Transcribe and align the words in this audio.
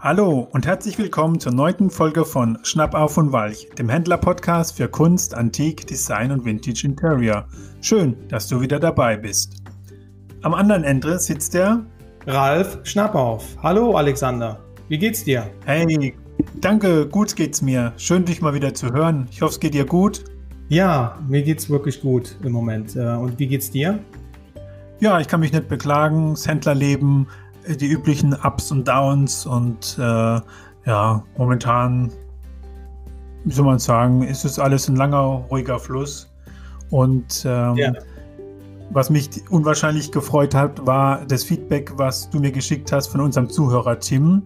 Hallo 0.00 0.46
und 0.52 0.64
herzlich 0.64 0.96
willkommen 0.96 1.40
zur 1.40 1.50
neunten 1.50 1.90
Folge 1.90 2.24
von 2.24 2.56
Schnapp 2.62 2.94
auf 2.94 3.18
und 3.18 3.32
Walch, 3.32 3.68
dem 3.78 3.88
Händler-Podcast 3.88 4.76
für 4.76 4.86
Kunst, 4.86 5.34
Antik, 5.34 5.88
Design 5.88 6.30
und 6.30 6.44
Vintage 6.44 6.86
Interior. 6.86 7.48
Schön, 7.80 8.16
dass 8.28 8.46
du 8.46 8.60
wieder 8.60 8.78
dabei 8.78 9.16
bist. 9.16 9.60
Am 10.42 10.54
anderen 10.54 10.84
Ende 10.84 11.18
sitzt 11.18 11.54
der 11.54 11.84
Ralf 12.28 12.78
Schnappauf. 12.84 13.56
Hallo 13.60 13.96
Alexander, 13.96 14.60
wie 14.86 14.98
geht's 14.98 15.24
dir? 15.24 15.50
Hey, 15.64 16.14
danke, 16.60 17.08
gut 17.08 17.34
geht's 17.34 17.60
mir. 17.60 17.92
Schön, 17.96 18.24
dich 18.24 18.40
mal 18.40 18.54
wieder 18.54 18.72
zu 18.74 18.92
hören. 18.92 19.26
Ich 19.32 19.42
hoffe, 19.42 19.54
es 19.54 19.60
geht 19.60 19.74
dir 19.74 19.84
gut. 19.84 20.22
Ja, 20.68 21.18
mir 21.26 21.42
geht's 21.42 21.68
wirklich 21.68 22.00
gut 22.00 22.36
im 22.44 22.52
Moment. 22.52 22.94
Äh, 22.94 23.16
und 23.16 23.40
wie 23.40 23.48
geht's 23.48 23.72
dir? 23.72 23.98
Ja, 25.00 25.18
ich 25.18 25.26
kann 25.26 25.40
mich 25.40 25.52
nicht 25.52 25.68
beklagen. 25.68 26.30
Das 26.30 26.46
Händlerleben 26.46 27.26
die 27.76 27.86
üblichen 27.86 28.34
Ups 28.34 28.70
und 28.70 28.86
Downs 28.86 29.46
und 29.46 29.96
äh, 29.98 30.40
ja, 30.86 31.22
momentan, 31.36 32.10
wie 33.44 33.52
soll 33.52 33.66
man 33.66 33.78
sagen, 33.78 34.22
ist 34.22 34.44
es 34.44 34.58
alles 34.58 34.88
ein 34.88 34.96
langer, 34.96 35.44
ruhiger 35.50 35.78
Fluss. 35.78 36.32
Und 36.90 37.44
ähm, 37.46 37.76
ja. 37.76 37.92
was 38.90 39.10
mich 39.10 39.28
unwahrscheinlich 39.50 40.10
gefreut 40.10 40.54
hat, 40.54 40.86
war 40.86 41.24
das 41.26 41.44
Feedback, 41.44 41.92
was 41.96 42.30
du 42.30 42.40
mir 42.40 42.50
geschickt 42.50 42.90
hast 42.92 43.08
von 43.08 43.20
unserem 43.20 43.50
Zuhörer 43.50 43.98
Tim, 43.98 44.42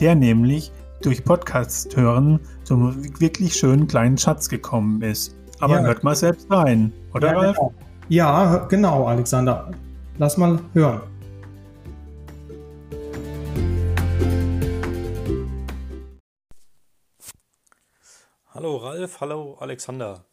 der 0.00 0.14
nämlich 0.14 0.72
durch 1.02 1.22
Podcast 1.22 1.94
hören 1.96 2.40
zum 2.64 3.20
wirklich 3.20 3.54
schönen 3.54 3.86
kleinen 3.86 4.16
Schatz 4.16 4.48
gekommen 4.48 5.02
ist. 5.02 5.36
Aber 5.60 5.80
ja. 5.80 5.82
hört 5.82 6.02
mal 6.02 6.16
selbst 6.16 6.50
rein, 6.50 6.92
oder 7.12 7.28
ja, 7.32 7.38
Ralf? 7.38 7.56
Genau. 7.56 7.74
Ja, 8.08 8.56
genau, 8.68 9.06
Alexander. 9.06 9.70
Lass 10.18 10.36
mal 10.36 10.58
hören. 10.72 11.02
Ralf, 18.94 19.20
hallo 19.20 19.56
Alexander. 19.58 20.24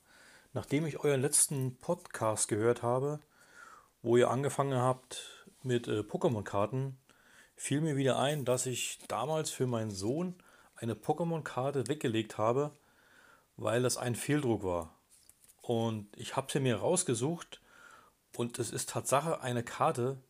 Nachdem 0.53 0.85
ich 0.85 0.99
euren 0.99 1.19
letzten 1.19 1.77
Podcast 1.77 2.47
gehört 2.47 2.83
habe, 2.83 3.19
wo 4.03 4.17
ihr 4.17 4.29
angefangen 4.29 4.79
habt 4.79 5.47
mit 5.63 5.87
äh, 5.87 6.01
Pokémon-Karten, 6.01 6.95
fiel 7.55 7.81
mir 7.81 7.95
wieder 7.95 8.19
ein, 8.19 8.45
dass 8.45 8.67
ich 8.67 8.99
damals 9.07 9.49
für 9.49 9.65
meinen 9.65 9.89
Sohn 9.89 10.35
eine 10.75 10.93
Pokémon-Karte 10.93 11.87
weggelegt 11.87 12.37
habe, 12.37 12.69
weil 13.57 13.81
das 13.81 13.97
ein 13.97 14.13
Fehldruck 14.13 14.63
war. 14.63 14.93
Und 15.63 16.15
ich 16.15 16.35
habe 16.35 16.51
sie 16.51 16.59
mir 16.59 16.75
rausgesucht 16.75 17.61
und 18.37 18.59
es 18.59 18.69
ist 18.69 18.91
Tatsache 18.91 19.41
eine 19.41 19.63
Karte, 19.63 20.21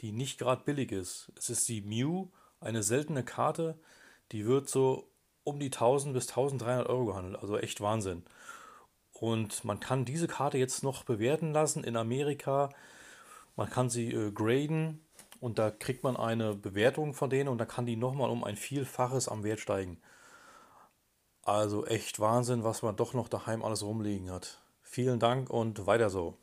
die 0.00 0.12
nicht 0.12 0.38
gerade 0.38 0.64
billig 0.64 0.92
ist. 0.92 1.30
Es 1.36 1.50
ist 1.50 1.68
die 1.68 1.82
Mew, 1.82 2.28
eine 2.58 2.82
seltene 2.82 3.22
Karte, 3.22 3.78
die 4.32 4.46
wird 4.46 4.70
so 4.70 5.10
um 5.46 5.60
die 5.60 5.66
1000 5.66 6.12
bis 6.12 6.28
1300 6.28 6.88
Euro 6.88 7.06
gehandelt. 7.06 7.40
Also 7.40 7.56
echt 7.56 7.80
Wahnsinn. 7.80 8.24
Und 9.12 9.64
man 9.64 9.80
kann 9.80 10.04
diese 10.04 10.26
Karte 10.26 10.58
jetzt 10.58 10.82
noch 10.82 11.04
bewerten 11.04 11.52
lassen 11.52 11.84
in 11.84 11.96
Amerika. 11.96 12.70
Man 13.54 13.70
kann 13.70 13.88
sie 13.88 14.12
äh, 14.12 14.32
graden 14.32 15.00
und 15.40 15.58
da 15.58 15.70
kriegt 15.70 16.02
man 16.02 16.16
eine 16.16 16.54
Bewertung 16.54 17.14
von 17.14 17.30
denen 17.30 17.48
und 17.48 17.58
da 17.58 17.64
kann 17.64 17.86
die 17.86 17.96
nochmal 17.96 18.28
um 18.28 18.44
ein 18.44 18.56
Vielfaches 18.56 19.28
am 19.28 19.44
Wert 19.44 19.60
steigen. 19.60 19.98
Also 21.44 21.86
echt 21.86 22.18
Wahnsinn, 22.18 22.64
was 22.64 22.82
man 22.82 22.96
doch 22.96 23.14
noch 23.14 23.28
daheim 23.28 23.62
alles 23.62 23.84
rumliegen 23.84 24.30
hat. 24.30 24.60
Vielen 24.82 25.20
Dank 25.20 25.48
und 25.48 25.86
weiter 25.86 26.10
so. 26.10 26.36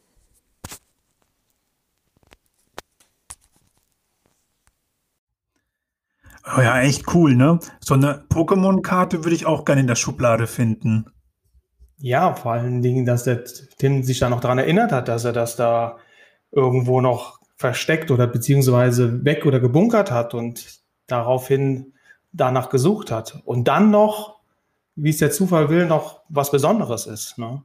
Oh 6.56 6.62
ja, 6.62 6.82
echt 6.82 7.14
cool, 7.14 7.36
ne? 7.36 7.60
So 7.80 7.94
eine 7.96 8.26
Pokémon-Karte 8.30 9.24
würde 9.24 9.36
ich 9.36 9.46
auch 9.46 9.66
gerne 9.66 9.82
in 9.82 9.88
der 9.88 9.96
Schublade 9.96 10.48
finden. 10.48 11.06
Ja, 11.98 12.34
vor 12.34 12.54
allen 12.54 12.82
Dingen, 12.82 13.06
dass 13.06 13.24
der 13.24 13.44
Tim 13.78 14.04
sich 14.04 14.20
da 14.20 14.30
noch 14.30 14.42
daran 14.42 14.58
erinnert 14.58 14.92
hat, 14.92 15.08
dass 15.08 15.24
er 15.26 15.34
das 15.34 15.56
da 15.56 15.98
irgendwo 16.52 17.02
noch 17.02 17.40
versteckt 17.56 18.12
oder 18.12 18.28
beziehungsweise 18.28 19.24
weg 19.24 19.46
oder 19.46 19.60
gebunkert 19.60 20.12
hat 20.12 20.34
und 20.34 20.82
daraufhin 21.08 21.94
danach 22.34 22.70
gesucht 22.70 23.10
hat. 23.10 23.42
Und 23.46 23.68
dann 23.68 23.90
noch, 23.90 24.42
wie 24.96 25.10
es 25.10 25.18
der 25.18 25.32
Zufall 25.32 25.70
will, 25.70 25.86
noch 25.86 26.22
was 26.30 26.52
Besonderes 26.52 27.08
ist. 27.08 27.38
Ne? 27.38 27.64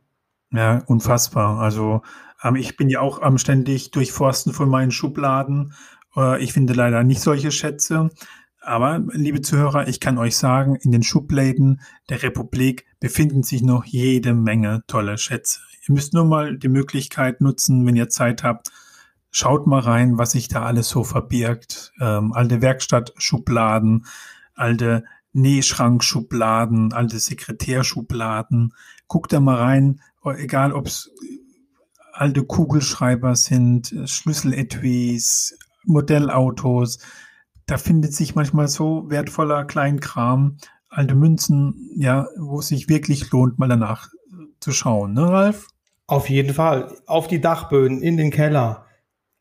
Ja, 0.53 0.83
unfassbar. 0.87 1.59
Also 1.59 2.03
ähm, 2.43 2.57
ich 2.57 2.77
bin 2.77 2.89
ja 2.89 3.01
auch 3.01 3.21
am 3.21 3.39
ständig 3.39 3.91
durchforsten 3.91 4.53
von 4.53 4.69
meinen 4.69 4.93
Schubladen. 4.93 5.75
Äh, 6.17 6.43
ich 6.43 6.53
finde 6.53 6.75
leider 6.75 7.03
nicht 7.03 7.21
solche 7.21 7.51
Schätze. 7.51 8.11
Aber, 8.61 9.03
liebe 9.13 9.41
Zuhörer, 9.41 9.89
ich 9.89 10.01
kann 10.01 10.19
euch 10.19 10.37
sagen, 10.37 10.77
in 10.77 10.93
den 10.93 11.03
Schubladen 11.03 11.81
der 12.09 12.23
Republik 12.23 12.87
befinden 13.01 13.43
sich 13.43 13.63
noch 13.63 13.85
jede 13.85 14.35
Menge 14.35 14.83
tolle 14.87 15.17
Schätze. 15.17 15.61
Ihr 15.87 15.95
müsst 15.95 16.13
nur 16.13 16.25
mal 16.25 16.59
die 16.59 16.69
Möglichkeit 16.69 17.41
nutzen, 17.41 17.87
wenn 17.87 17.97
ihr 17.97 18.09
Zeit 18.09 18.43
habt, 18.43 18.71
schaut 19.31 19.67
mal 19.67 19.81
rein, 19.81 20.19
was 20.19 20.33
sich 20.33 20.49
da 20.49 20.65
alles 20.65 20.89
so 20.89 21.05
verbirgt. 21.05 21.93
Ähm, 22.01 22.33
alte 22.33 22.61
Werkstattschubladen, 22.61 24.07
alte 24.55 25.05
Nähschrankschubladen, 25.33 26.93
alte 26.93 27.19
Sekretärschubladen. 27.19 28.75
Guckt 29.07 29.33
da 29.33 29.41
mal 29.41 29.57
rein, 29.57 30.01
egal 30.25 30.73
ob 30.73 30.87
es 30.87 31.11
alte 32.13 32.45
Kugelschreiber 32.45 33.37
sind, 33.37 33.95
Schlüsseletuis, 34.05 35.57
Modellautos, 35.85 36.99
da 37.69 37.77
findet 37.77 38.15
sich 38.15 38.35
manchmal 38.35 38.67
so 38.67 39.09
wertvoller 39.09 39.65
Kleinkram, 39.65 40.57
alte 40.89 41.15
Münzen, 41.15 41.91
ja, 41.97 42.27
wo 42.37 42.61
es 42.61 42.69
sich 42.69 42.89
wirklich 42.89 43.31
lohnt, 43.31 43.59
mal 43.59 43.69
danach 43.69 44.09
zu 44.59 44.73
schauen, 44.73 45.13
ne, 45.13 45.31
Ralf? 45.31 45.69
Auf 46.07 46.31
jeden 46.31 46.55
Fall. 46.55 46.97
Auf 47.07 47.29
die 47.29 47.41
Dachböden, 47.41 48.01
in 48.01 48.17
den 48.17 48.31
Keller, 48.31 48.87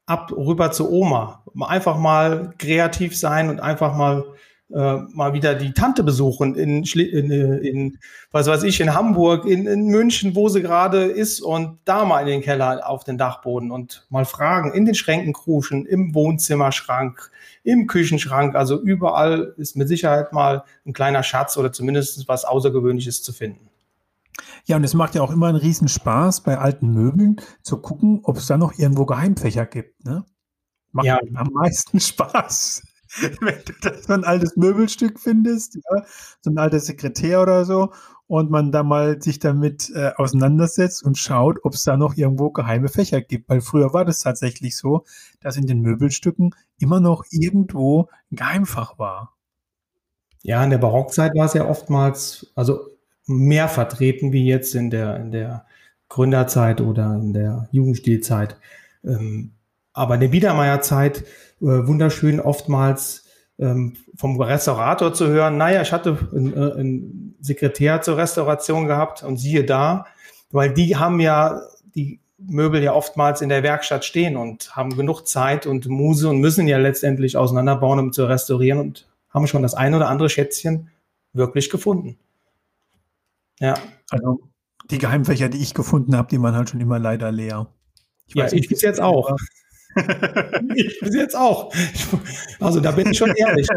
ab 0.06 0.32
rüber 0.36 0.72
zu 0.72 0.92
Oma. 0.92 1.44
Einfach 1.62 1.98
mal 1.98 2.54
kreativ 2.58 3.18
sein 3.18 3.50
und 3.50 3.62
einfach 3.62 3.96
mal 3.96 4.26
äh, 4.74 4.98
mal 5.14 5.32
wieder 5.32 5.56
die 5.56 5.72
Tante 5.72 6.04
besuchen 6.04 6.56
in, 6.56 6.84
in, 6.84 7.32
in, 7.32 7.98
was 8.32 8.48
weiß 8.48 8.64
ich, 8.64 8.82
in 8.82 8.94
Hamburg, 8.94 9.46
in, 9.46 9.66
in 9.66 9.88
München, 9.88 10.36
wo 10.36 10.50
sie 10.50 10.62
gerade 10.62 11.06
ist 11.06 11.40
und 11.40 11.80
da 11.86 12.04
mal 12.04 12.20
in 12.22 12.28
den 12.28 12.42
Keller 12.42 12.86
auf 12.86 13.06
den 13.06 13.18
Dachboden 13.18 13.72
und 13.72 14.06
mal 14.10 14.26
fragen, 14.26 14.74
in 14.74 14.86
den 14.86 14.96
Schränken 14.96 15.32
kruschen, 15.32 15.86
im 15.86 16.14
Wohnzimmerschrank, 16.14 17.32
im 17.68 17.86
Küchenschrank, 17.86 18.56
also 18.56 18.82
überall 18.82 19.54
ist 19.58 19.76
mit 19.76 19.90
Sicherheit 19.90 20.32
mal 20.32 20.64
ein 20.86 20.94
kleiner 20.94 21.22
Schatz 21.22 21.58
oder 21.58 21.74
zumindest 21.74 22.26
was 22.30 22.46
Außergewöhnliches 22.46 23.24
zu 23.24 23.34
finden. 23.34 23.68
Ja, 24.64 24.78
und 24.78 24.86
es 24.86 24.94
macht 24.94 25.16
ja 25.16 25.22
auch 25.22 25.32
immer 25.32 25.48
einen 25.48 25.58
riesen 25.58 25.90
Spaß, 25.90 26.44
bei 26.44 26.58
alten 26.58 26.94
Möbeln 26.94 27.42
zu 27.64 27.82
gucken, 27.82 28.22
ob 28.24 28.38
es 28.38 28.48
da 28.48 28.58
noch 28.58 28.80
irgendwo 28.80 29.06
Geheimfächer 29.06 29.66
gibt. 29.66 30.06
Ne? 30.06 30.24
Macht 30.94 31.08
ja. 31.08 31.20
am 31.36 31.50
meisten 31.52 32.00
Spaß. 32.00 32.84
wenn 33.42 33.60
du 33.66 33.74
da 33.82 33.98
so 34.02 34.14
ein 34.14 34.24
altes 34.24 34.56
Möbelstück 34.56 35.20
findest, 35.20 35.76
ja, 35.76 36.06
so 36.42 36.50
ein 36.50 36.58
alter 36.58 36.80
Sekretär 36.80 37.42
oder 37.42 37.66
so, 37.66 37.92
und 38.28 38.52
man 38.52 38.72
da 38.72 38.84
mal 38.84 39.22
sich 39.22 39.40
damit 39.40 39.90
äh, 39.96 40.12
auseinandersetzt 40.16 41.04
und 41.04 41.18
schaut, 41.18 41.64
ob 41.64 41.74
es 41.74 41.84
da 41.84 41.96
noch 41.96 42.16
irgendwo 42.18 42.52
geheime 42.52 42.90
Fächer 42.90 43.22
gibt. 43.22 43.50
Weil 43.50 43.62
früher 43.62 43.94
war 43.94 44.06
das 44.06 44.20
tatsächlich 44.20 44.78
so, 44.78 45.06
dass 45.40 45.56
in 45.58 45.66
den 45.66 45.82
Möbelstücken 45.82 46.54
immer 46.78 47.00
noch 47.00 47.24
irgendwo 47.32 48.10
ein 48.32 48.36
Geheimfach 48.36 49.00
war. 49.00 49.34
Ja, 50.44 50.64
in 50.64 50.70
der 50.70 50.78
Barockzeit 50.78 51.36
war 51.36 51.46
es 51.46 51.54
ja 51.54 51.68
oftmals, 51.68 52.52
also 52.56 52.88
mehr 53.26 53.68
vertreten 53.70 54.32
wie 54.32 54.46
jetzt 54.46 54.76
in 54.76 54.90
der, 54.90 55.18
in 55.18 55.32
der 55.32 55.66
Gründerzeit 56.10 56.82
oder 56.82 57.16
in 57.16 57.34
der 57.34 57.68
Jugendstilzeit. 57.72 58.58
Ähm, 59.04 59.54
aber 59.94 60.16
in 60.16 60.22
der 60.22 60.28
Biedermeierzeit 60.30 61.24
äh, 61.62 61.66
wunderschön 61.66 62.40
oftmals 62.40 63.27
vom 64.16 64.40
Restaurator 64.40 65.14
zu 65.14 65.28
hören, 65.28 65.58
naja, 65.58 65.82
ich 65.82 65.92
hatte 65.92 66.18
einen, 66.32 66.54
äh, 66.54 66.74
einen 66.74 67.36
Sekretär 67.40 68.02
zur 68.02 68.18
Restauration 68.18 68.88
gehabt 68.88 69.24
und 69.24 69.38
siehe 69.38 69.64
da, 69.64 70.06
weil 70.52 70.74
die 70.74 70.96
haben 70.96 71.20
ja 71.20 71.62
die 71.96 72.20
Möbel 72.38 72.84
ja 72.84 72.94
oftmals 72.94 73.42
in 73.42 73.50
der 73.50 73.64
Werkstatt 73.64 74.06
stehen 74.06 74.38
und 74.38 74.76
haben 74.76 74.96
genug 74.96 75.28
Zeit 75.28 75.66
und 75.66 75.88
Muse 75.88 76.30
und 76.30 76.40
müssen 76.40 76.68
ja 76.68 76.78
letztendlich 76.78 77.36
auseinanderbauen, 77.36 78.00
um 78.00 78.14
zu 78.14 78.26
restaurieren 78.26 78.80
und 78.80 79.08
haben 79.30 79.48
schon 79.48 79.64
das 79.64 79.74
ein 79.74 79.96
oder 79.96 80.08
andere 80.08 80.30
Schätzchen 80.30 80.90
wirklich 81.34 81.72
gefunden. 81.72 82.18
Ja. 83.60 83.74
Also 84.12 84.40
die 84.92 85.00
Geheimfächer, 85.00 85.50
die 85.50 85.58
ich 85.58 85.74
gefunden 85.74 86.16
habe, 86.16 86.30
die 86.30 86.40
waren 86.42 86.56
halt 86.56 86.70
schon 86.70 86.80
immer 86.80 87.00
leider 87.00 87.32
leer. 87.32 87.68
Ich 88.28 88.36
ja, 88.36 88.52
ich 88.52 88.68
bis 88.68 88.82
jetzt 88.82 89.02
auch 89.02 89.36
ich 90.76 91.00
bis 91.00 91.16
jetzt 91.16 91.36
auch. 91.36 91.74
Also 92.60 92.80
da 92.80 92.92
bin 92.92 93.12
ich 93.12 93.18
schon 93.18 93.32
ehrlich. 93.32 93.68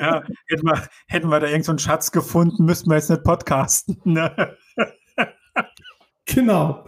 ja, 0.00 0.22
hätten, 0.48 0.66
wir, 0.66 0.82
hätten 1.08 1.28
wir 1.28 1.40
da 1.40 1.46
irgendeinen 1.46 1.78
so 1.78 1.84
Schatz 1.84 2.12
gefunden, 2.12 2.64
müssten 2.64 2.90
wir 2.90 2.96
jetzt 2.96 3.10
nicht 3.10 3.24
podcasten. 3.24 3.96
Ne? 4.04 4.56
genau. 6.26 6.84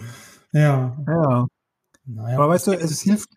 Ja. 0.52 0.96
Ja. 1.06 1.46
Naja, 2.04 2.36
Aber 2.36 2.48
weißt 2.50 2.68
du, 2.68 2.72
es 2.72 3.00
hilft, 3.00 3.28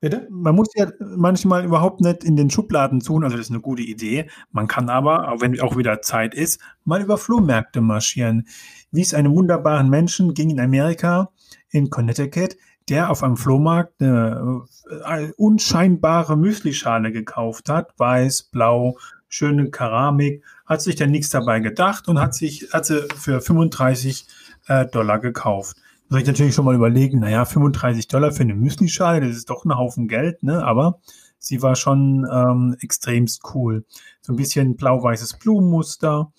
Bitte? 0.00 0.26
Man 0.30 0.54
muss 0.54 0.68
ja 0.74 0.90
manchmal 0.98 1.62
überhaupt 1.62 2.00
nicht 2.00 2.24
in 2.24 2.34
den 2.34 2.48
Schubladen 2.48 3.02
suchen, 3.02 3.24
also 3.24 3.36
das 3.36 3.46
ist 3.46 3.52
eine 3.52 3.60
gute 3.60 3.82
Idee. 3.82 4.30
Man 4.50 4.66
kann 4.66 4.88
aber, 4.88 5.30
auch 5.30 5.42
wenn 5.42 5.60
auch 5.60 5.76
wieder 5.76 6.00
Zeit 6.00 6.34
ist, 6.34 6.58
mal 6.84 7.02
über 7.02 7.18
Flohmärkte 7.18 7.82
marschieren. 7.82 8.48
Wie 8.90 9.02
es 9.02 9.12
einem 9.12 9.34
wunderbaren 9.34 9.90
Menschen 9.90 10.32
ging 10.32 10.48
in 10.48 10.58
Amerika, 10.58 11.30
in 11.68 11.90
Connecticut, 11.90 12.56
der 12.90 13.10
auf 13.10 13.22
einem 13.22 13.36
Flohmarkt 13.36 14.00
eine, 14.00 14.64
eine 15.04 15.28
äh, 15.28 15.32
unscheinbare 15.36 16.36
Müslischale 16.36 17.12
gekauft 17.12 17.68
hat, 17.68 17.98
weiß, 17.98 18.44
blau, 18.44 18.98
schöne 19.28 19.70
Keramik, 19.70 20.44
hat 20.66 20.82
sich 20.82 20.96
dann 20.96 21.10
nichts 21.10 21.30
dabei 21.30 21.60
gedacht 21.60 22.08
und 22.08 22.20
hat 22.20 22.34
sich 22.34 22.68
hat 22.72 22.84
sie 22.84 23.06
für 23.16 23.40
35 23.40 24.26
äh, 24.66 24.86
Dollar 24.86 25.18
gekauft 25.18 25.76
soll 26.10 26.20
ich 26.20 26.26
natürlich 26.26 26.54
schon 26.54 26.64
mal 26.64 26.74
überlegen, 26.74 27.20
naja, 27.20 27.44
35 27.44 28.08
Dollar 28.08 28.32
für 28.32 28.42
eine 28.42 28.56
Müslischale, 28.56 29.20
das 29.20 29.36
ist 29.36 29.48
doch 29.48 29.64
ein 29.64 29.76
Haufen 29.76 30.08
Geld, 30.08 30.42
ne? 30.42 30.64
Aber 30.64 30.98
sie 31.38 31.62
war 31.62 31.76
schon 31.76 32.26
ähm, 32.30 32.76
extremst 32.80 33.42
cool. 33.54 33.84
So 34.20 34.32
ein 34.32 34.36
bisschen 34.36 34.76
blau-weißes 34.76 35.38
Blumenmuster. 35.38 36.32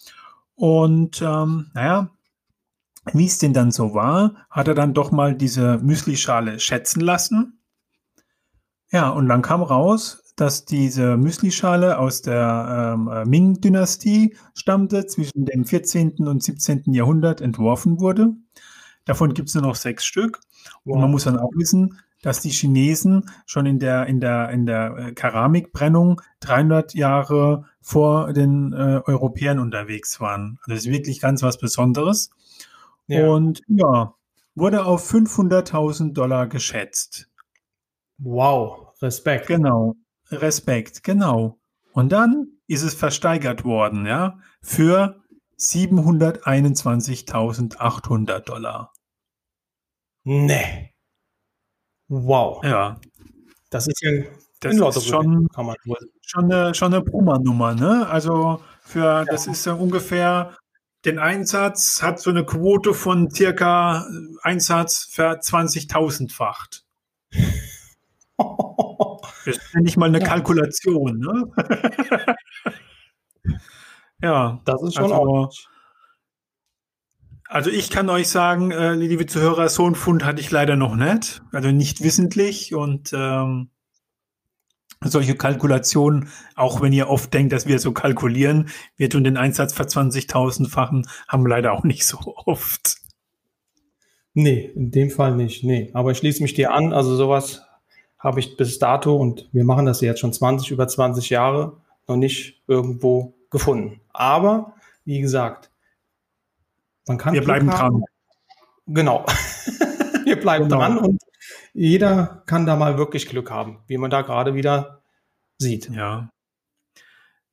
Und 0.56 1.21
ähm, 1.21 1.71
naja, 1.74 2.09
wie 3.13 3.25
es 3.25 3.38
denn 3.38 3.53
dann 3.53 3.71
so 3.71 3.94
war, 3.94 4.36
hat 4.50 4.68
er 4.68 4.75
dann 4.75 4.94
doch 4.94 5.12
mal 5.12 5.36
diese 5.36 5.77
Müslischale 5.80 6.59
schätzen 6.59 7.01
lassen. 7.01 7.59
Ja, 8.92 9.09
und 9.09 9.27
dann 9.27 9.42
kam 9.42 9.63
raus, 9.63 10.21
dass 10.36 10.65
diese 10.65 11.18
Müslischale 11.18 11.98
aus 11.98 12.21
der 12.21 12.95
ähm, 12.95 13.07
äh, 13.07 13.25
Ming-Dynastie 13.25 14.36
stammte, 14.53 15.06
zwischen 15.06 15.45
dem 15.45 15.65
14. 15.65 16.27
und 16.27 16.44
17. 16.44 16.94
Jahrhundert 16.94 17.42
entworfen 17.42 18.00
wurde. 18.00 18.33
Davon 19.06 19.33
gibt 19.33 19.50
es 19.50 19.56
nur 19.56 19.63
noch 19.63 19.75
sechs 19.75 20.06
Stück. 20.06 20.39
Wow. 20.83 20.95
Und 20.95 21.01
man 21.01 21.12
muss 21.12 21.24
dann 21.24 21.39
auch 21.39 21.51
wissen, 21.56 22.00
dass 22.21 22.42
die 22.42 22.50
Chinesen 22.50 23.30
schon 23.45 23.65
in 23.65 23.80
der, 23.80 24.06
in 24.06 24.19
der, 24.19 24.50
in 24.50 24.65
der 24.65 24.98
äh, 24.98 25.12
Keramikbrennung 25.13 26.21
300 26.42 26.94
Jahre 26.94 27.65
vor 27.81 28.33
den 28.33 28.74
äh, 28.74 29.01
Europäern 29.06 29.59
unterwegs 29.59 30.19
waren. 30.19 30.59
Also 30.62 30.75
das 30.75 30.86
ist 30.86 30.92
wirklich 30.92 31.19
ganz 31.19 31.42
was 31.42 31.57
Besonderes. 31.57 32.30
Ja. 33.11 33.29
Und 33.29 33.61
ja, 33.67 34.15
wurde 34.55 34.85
auf 34.85 35.07
500.000 35.11 36.13
Dollar 36.13 36.47
geschätzt. 36.47 37.29
Wow, 38.17 38.93
Respekt. 39.01 39.47
Genau, 39.47 39.95
Respekt, 40.29 41.03
genau. 41.03 41.59
Und 41.93 42.11
dann 42.11 42.47
ist 42.67 42.83
es 42.83 42.93
versteigert 42.93 43.63
worden, 43.65 44.05
ja, 44.05 44.37
für 44.61 45.19
721.800 45.57 48.39
Dollar. 48.39 48.93
Nee. 50.23 50.93
Wow. 52.07 52.63
Ja. 52.63 53.01
Das 53.69 53.87
ist 53.87 54.01
ja 54.01 54.11
das 54.61 54.75
ist 54.75 55.07
schon, 55.07 55.47
schon 56.21 56.51
eine, 56.51 56.75
schon 56.75 56.93
eine 56.93 57.03
Puma-Nummer, 57.03 57.73
ne? 57.73 58.07
Also 58.07 58.61
für, 58.81 59.03
ja. 59.03 59.25
das 59.25 59.47
ist 59.47 59.65
ja 59.65 59.73
ungefähr, 59.73 60.55
den 61.06 61.19
Einsatz 61.19 62.01
hat 62.01 62.19
so 62.19 62.30
eine 62.30 62.45
Quote 62.45 62.94
von 62.94 63.30
circa 63.31 64.06
Einsatz 64.44 65.06
für 65.09 65.39
20.000-facht. 65.39 66.86
Das 69.45 69.57
ist 69.57 69.74
ja 69.74 69.81
nicht 69.81 69.98
mal 69.98 70.07
eine 70.07 70.19
ja. 70.19 70.25
Kalkulation, 70.25 71.18
ne? 71.19 71.51
Ja, 74.21 74.62
das 74.65 74.83
ist 74.83 74.95
schon 74.95 75.12
also, 75.12 75.50
Also 77.48 77.69
ich 77.71 77.89
kann 77.89 78.09
euch 78.09 78.30
sagen, 78.30 78.71
äh, 78.71 78.94
liebe 78.94 79.25
Zuhörer, 79.25 79.68
so 79.68 79.86
einen 79.86 79.95
Fund 79.95 80.24
hatte 80.24 80.42
ich 80.42 80.51
leider 80.51 80.75
noch 80.75 80.95
nicht, 80.95 81.42
also 81.51 81.71
nicht 81.71 82.03
wissentlich 82.03 82.75
und 82.75 83.12
ähm, 83.13 83.71
solche 85.03 85.36
Kalkulationen, 85.36 86.30
auch 86.56 86.81
wenn 86.81 86.94
ihr 86.94 87.09
oft 87.09 87.33
denkt, 87.33 87.53
dass 87.53 87.65
wir 87.65 87.80
so 87.80 87.92
kalkulieren, 87.92 88.69
wir 88.98 89.09
tun 89.09 89.24
den 89.24 89.38
Einsatz 89.38 89.74
für 89.74 89.83
20.000-fachen, 89.83 91.07
haben 91.27 91.45
leider 91.45 91.74
auch 91.74 91.83
nicht 91.83 92.06
so 92.06 92.19
oft. 92.45 92.98
Nee, 94.33 94.71
in 94.75 94.92
dem 94.92 95.09
Fall 95.09 95.36
nicht, 95.36 95.63
nee. 95.63 95.89
Aber 95.94 96.12
ich 96.12 96.18
schließe 96.18 96.42
mich 96.42 96.53
dir 96.53 96.71
an, 96.74 96.94
also 96.94 97.15
sowas 97.15 97.63
habe 98.18 98.39
ich 98.39 98.56
bis 98.56 98.77
dato 98.77 99.15
und 99.15 99.50
wir 99.51 99.65
machen 99.65 99.88
das 99.88 100.00
jetzt 100.01 100.19
schon 100.19 100.31
20, 100.31 100.71
über 100.71 100.88
20 100.88 101.30
Jahre 101.31 101.77
noch 102.07 102.15
nicht 102.15 102.62
irgendwo 102.68 103.33
gefunden. 103.50 104.00
Aber 104.13 104.75
wie 105.03 105.19
gesagt, 105.19 105.71
man 107.07 107.18
kann. 107.18 107.33
Wir 107.33 107.44
bleiben 107.44 107.69
dran. 107.69 108.03
Genau. 108.86 109.25
Wir 110.41 110.45
bleiben 110.45 110.65
genau. 110.65 110.79
dran 110.79 110.97
und 110.97 111.21
jeder 111.73 112.43
kann 112.47 112.65
da 112.65 112.75
mal 112.75 112.97
wirklich 112.97 113.29
Glück 113.29 113.51
haben, 113.51 113.79
wie 113.88 113.97
man 113.97 114.09
da 114.09 114.21
gerade 114.23 114.55
wieder 114.55 115.03
sieht. 115.59 115.89
Ja. 115.89 116.29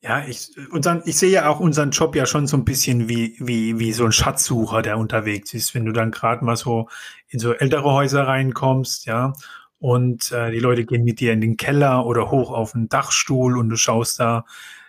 Ja, 0.00 0.24
ich, 0.26 0.50
unseren, 0.70 1.02
ich 1.04 1.18
sehe 1.18 1.30
ja 1.30 1.48
auch 1.48 1.60
unseren 1.60 1.90
Job 1.90 2.14
ja 2.14 2.24
schon 2.24 2.46
so 2.46 2.56
ein 2.56 2.64
bisschen 2.64 3.08
wie, 3.08 3.36
wie, 3.40 3.78
wie 3.78 3.92
so 3.92 4.04
ein 4.04 4.12
Schatzsucher, 4.12 4.80
der 4.80 4.96
unterwegs 4.96 5.52
ist. 5.54 5.74
Wenn 5.74 5.84
du 5.84 5.92
dann 5.92 6.12
gerade 6.12 6.44
mal 6.44 6.56
so 6.56 6.88
in 7.28 7.40
so 7.40 7.52
ältere 7.52 7.92
Häuser 7.92 8.26
reinkommst, 8.26 9.06
ja, 9.06 9.32
und 9.80 10.32
äh, 10.32 10.50
die 10.50 10.60
Leute 10.60 10.84
gehen 10.86 11.04
mit 11.04 11.20
dir 11.20 11.32
in 11.32 11.40
den 11.40 11.56
Keller 11.56 12.06
oder 12.06 12.30
hoch 12.30 12.52
auf 12.52 12.72
den 12.72 12.88
Dachstuhl 12.88 13.58
und 13.58 13.68
du 13.68 13.76
schaust 13.76 14.18
da 14.20 14.44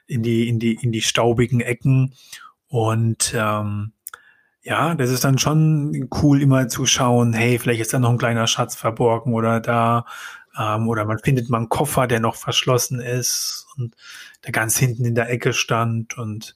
in 0.08 0.24
die, 0.24 0.48
in 0.48 0.60
die, 0.60 0.76
in 0.76 0.92
die 0.92 1.02
staubigen 1.02 1.60
Ecken. 1.60 2.14
Und 2.68 3.34
ähm, 3.36 3.94
ja, 4.70 4.94
das 4.94 5.10
ist 5.10 5.24
dann 5.24 5.40
schon 5.40 6.10
cool, 6.22 6.44
immer 6.44 6.68
zu 6.68 6.86
schauen, 6.86 7.34
hey, 7.34 7.58
vielleicht 7.58 7.82
ist 7.82 7.92
da 7.92 7.98
noch 7.98 8.12
ein 8.12 8.20
kleiner 8.20 8.46
Schatz 8.46 8.76
verborgen 8.76 9.34
oder 9.34 9.60
da, 9.60 10.06
ähm, 10.56 10.88
oder 10.88 11.06
man 11.06 11.18
findet 11.18 11.50
mal 11.50 11.58
einen 11.58 11.70
Koffer, 11.70 12.06
der 12.06 12.20
noch 12.20 12.36
verschlossen 12.36 13.00
ist 13.00 13.66
und 13.78 13.96
der 14.46 14.52
ganz 14.52 14.78
hinten 14.78 15.06
in 15.06 15.16
der 15.16 15.32
Ecke 15.32 15.54
stand 15.54 16.20
und 16.20 16.56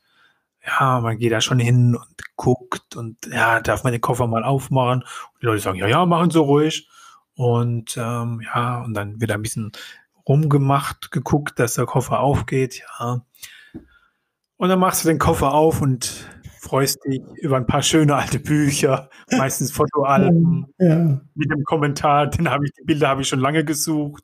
ja, 0.63 1.01
man 1.01 1.17
geht 1.17 1.31
da 1.31 1.41
schon 1.41 1.57
hin 1.57 1.95
und 1.95 2.35
guckt 2.35 2.95
und 2.95 3.17
ja, 3.31 3.59
darf 3.61 3.83
man 3.83 3.93
den 3.93 4.01
Koffer 4.01 4.27
mal 4.27 4.43
aufmachen? 4.43 5.01
Und 5.01 5.41
die 5.41 5.47
Leute 5.47 5.61
sagen, 5.61 5.79
ja, 5.79 5.87
ja, 5.87 6.05
machen 6.05 6.29
Sie 6.29 6.39
ruhig. 6.39 6.87
Und 7.35 7.97
ähm, 7.97 8.41
ja, 8.45 8.83
und 8.83 8.93
dann 8.93 9.19
wird 9.19 9.31
ein 9.31 9.41
bisschen 9.41 9.71
rumgemacht, 10.27 11.11
geguckt, 11.11 11.59
dass 11.59 11.73
der 11.73 11.85
Koffer 11.85 12.19
aufgeht, 12.19 12.83
ja. 12.99 13.25
Und 14.57 14.69
dann 14.69 14.79
machst 14.79 15.03
du 15.03 15.09
den 15.09 15.19
Koffer 15.19 15.53
auf 15.53 15.81
und 15.81 16.29
freust 16.63 17.03
dich 17.05 17.21
über 17.41 17.57
ein 17.57 17.67
paar 17.67 17.83
schöne 17.83 18.15
alte 18.15 18.39
Bücher, 18.39 19.09
meistens 19.29 19.71
Fotoalben 19.71 20.73
ja. 20.79 21.19
mit 21.35 21.51
dem 21.51 21.65
Kommentar, 21.65 22.27
den 22.27 22.49
habe 22.49 22.65
ich, 22.65 22.71
die 22.71 22.85
Bilder 22.85 23.09
habe 23.09 23.21
ich 23.21 23.27
schon 23.27 23.41
lange 23.41 23.65
gesucht 23.65 24.23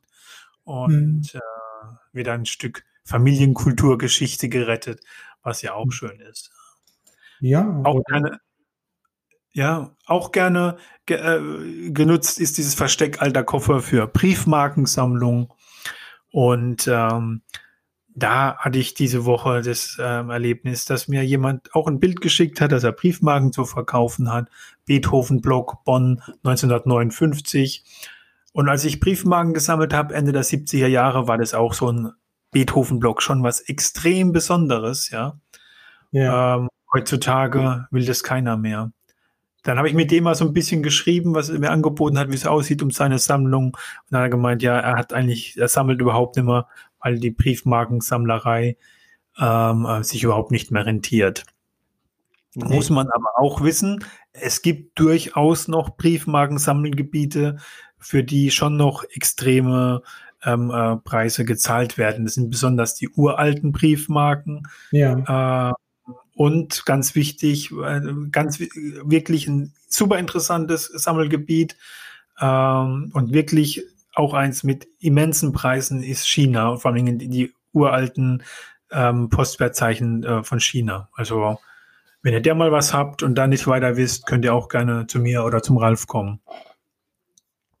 und 0.64 1.34
mhm. 1.34 1.40
äh, 1.40 2.16
wieder 2.16 2.32
ein 2.32 2.46
Stück 2.46 2.84
Familienkulturgeschichte 3.04 4.48
gerettet, 4.48 5.00
was 5.42 5.60
ja 5.60 5.74
auch 5.74 5.84
mhm. 5.84 5.90
schön 5.90 6.20
ist. 6.20 6.50
Ja. 7.40 7.82
Auch 7.84 8.02
gerne, 8.04 8.40
ja, 9.52 9.94
auch 10.06 10.32
gerne 10.32 10.78
ge 11.04 11.18
äh, 11.18 11.90
genutzt 11.90 12.40
ist 12.40 12.56
dieses 12.56 12.74
Versteck 12.74 13.20
alter 13.20 13.44
Koffer 13.44 13.80
für 13.82 14.06
Briefmarkensammlung 14.06 15.52
und 16.30 16.88
ähm, 16.90 17.42
da 18.14 18.56
hatte 18.56 18.78
ich 18.78 18.94
diese 18.94 19.24
Woche 19.24 19.62
das 19.62 19.98
ähm, 20.00 20.30
Erlebnis, 20.30 20.84
dass 20.84 21.08
mir 21.08 21.24
jemand 21.24 21.74
auch 21.74 21.86
ein 21.86 22.00
Bild 22.00 22.20
geschickt 22.20 22.60
hat, 22.60 22.72
dass 22.72 22.84
er 22.84 22.92
Briefmarken 22.92 23.52
zu 23.52 23.64
verkaufen 23.64 24.32
hat. 24.32 24.48
Beethoven-Block 24.86 25.84
Bonn 25.84 26.22
1959. 26.44 27.84
Und 28.52 28.68
als 28.68 28.84
ich 28.84 29.00
Briefmarken 29.00 29.54
gesammelt 29.54 29.94
habe, 29.94 30.14
Ende 30.14 30.32
der 30.32 30.44
70er 30.44 30.88
Jahre, 30.88 31.28
war 31.28 31.38
das 31.38 31.54
auch 31.54 31.72
so 31.72 31.90
ein 31.90 32.12
Beethoven-Block 32.50 33.22
schon 33.22 33.42
was 33.42 33.60
extrem 33.60 34.32
Besonderes, 34.32 35.10
ja. 35.10 35.38
ja. 36.10 36.56
Ähm, 36.56 36.68
heutzutage 36.92 37.86
will 37.92 38.04
das 38.04 38.24
keiner 38.24 38.56
mehr. 38.56 38.90
Dann 39.62 39.76
habe 39.76 39.88
ich 39.88 39.94
mit 39.94 40.10
dem 40.10 40.24
mal 40.24 40.34
so 40.34 40.46
ein 40.46 40.54
bisschen 40.54 40.82
geschrieben, 40.82 41.34
was 41.34 41.50
er 41.50 41.58
mir 41.58 41.70
angeboten 41.70 42.18
hat, 42.18 42.30
wie 42.30 42.34
es 42.34 42.46
aussieht 42.46 42.82
um 42.82 42.90
seine 42.90 43.18
Sammlung. 43.18 43.66
Und 43.66 43.76
dann 44.10 44.20
hat 44.20 44.26
er 44.26 44.30
gemeint, 44.30 44.62
ja, 44.62 44.78
er 44.78 44.96
hat 44.96 45.12
eigentlich, 45.12 45.58
er 45.58 45.68
sammelt 45.68 46.00
überhaupt 46.00 46.36
nicht 46.36 46.46
mehr, 46.46 46.66
weil 47.00 47.18
die 47.18 47.30
Briefmarkensammlerei 47.30 48.76
ähm, 49.38 49.86
äh, 49.86 50.04
sich 50.04 50.22
überhaupt 50.22 50.50
nicht 50.50 50.70
mehr 50.70 50.86
rentiert. 50.86 51.44
Nee. 52.54 52.74
Muss 52.74 52.90
man 52.90 53.08
aber 53.08 53.38
auch 53.38 53.62
wissen, 53.62 54.04
es 54.32 54.62
gibt 54.62 54.98
durchaus 54.98 55.68
noch 55.68 55.96
Briefmarkensammelgebiete, 55.96 57.58
für 57.98 58.24
die 58.24 58.50
schon 58.50 58.76
noch 58.76 59.04
extreme 59.04 60.02
ähm, 60.44 60.70
äh, 60.70 60.96
Preise 60.96 61.44
gezahlt 61.44 61.98
werden. 61.98 62.24
Das 62.24 62.34
sind 62.34 62.50
besonders 62.50 62.94
die 62.94 63.08
uralten 63.08 63.72
Briefmarken. 63.72 64.66
Ja. 64.90 65.70
Äh, 65.70 65.74
und 66.34 66.86
ganz 66.86 67.14
wichtig, 67.14 67.70
äh, 67.70 68.00
ganz 68.30 68.58
wirklich 68.58 69.46
ein 69.46 69.74
super 69.88 70.18
interessantes 70.18 70.86
Sammelgebiet 70.86 71.76
ähm, 72.40 73.10
und 73.12 73.32
wirklich 73.32 73.84
auch 74.14 74.34
eins 74.34 74.62
mit 74.64 74.88
immensen 74.98 75.52
Preisen 75.52 76.02
ist 76.02 76.26
China, 76.26 76.76
vor 76.76 76.92
allem 76.92 77.18
die, 77.18 77.28
die 77.28 77.52
uralten 77.72 78.42
ähm, 78.90 79.28
Postwertzeichen 79.28 80.24
äh, 80.24 80.42
von 80.42 80.60
China. 80.60 81.08
Also 81.14 81.58
wenn 82.22 82.34
ihr 82.34 82.40
der 82.40 82.54
mal 82.54 82.72
was 82.72 82.92
habt 82.92 83.22
und 83.22 83.34
da 83.36 83.46
nicht 83.46 83.66
weiter 83.66 83.96
wisst, 83.96 84.26
könnt 84.26 84.44
ihr 84.44 84.54
auch 84.54 84.68
gerne 84.68 85.06
zu 85.06 85.20
mir 85.20 85.44
oder 85.44 85.62
zum 85.62 85.78
Ralf 85.78 86.06
kommen. 86.06 86.40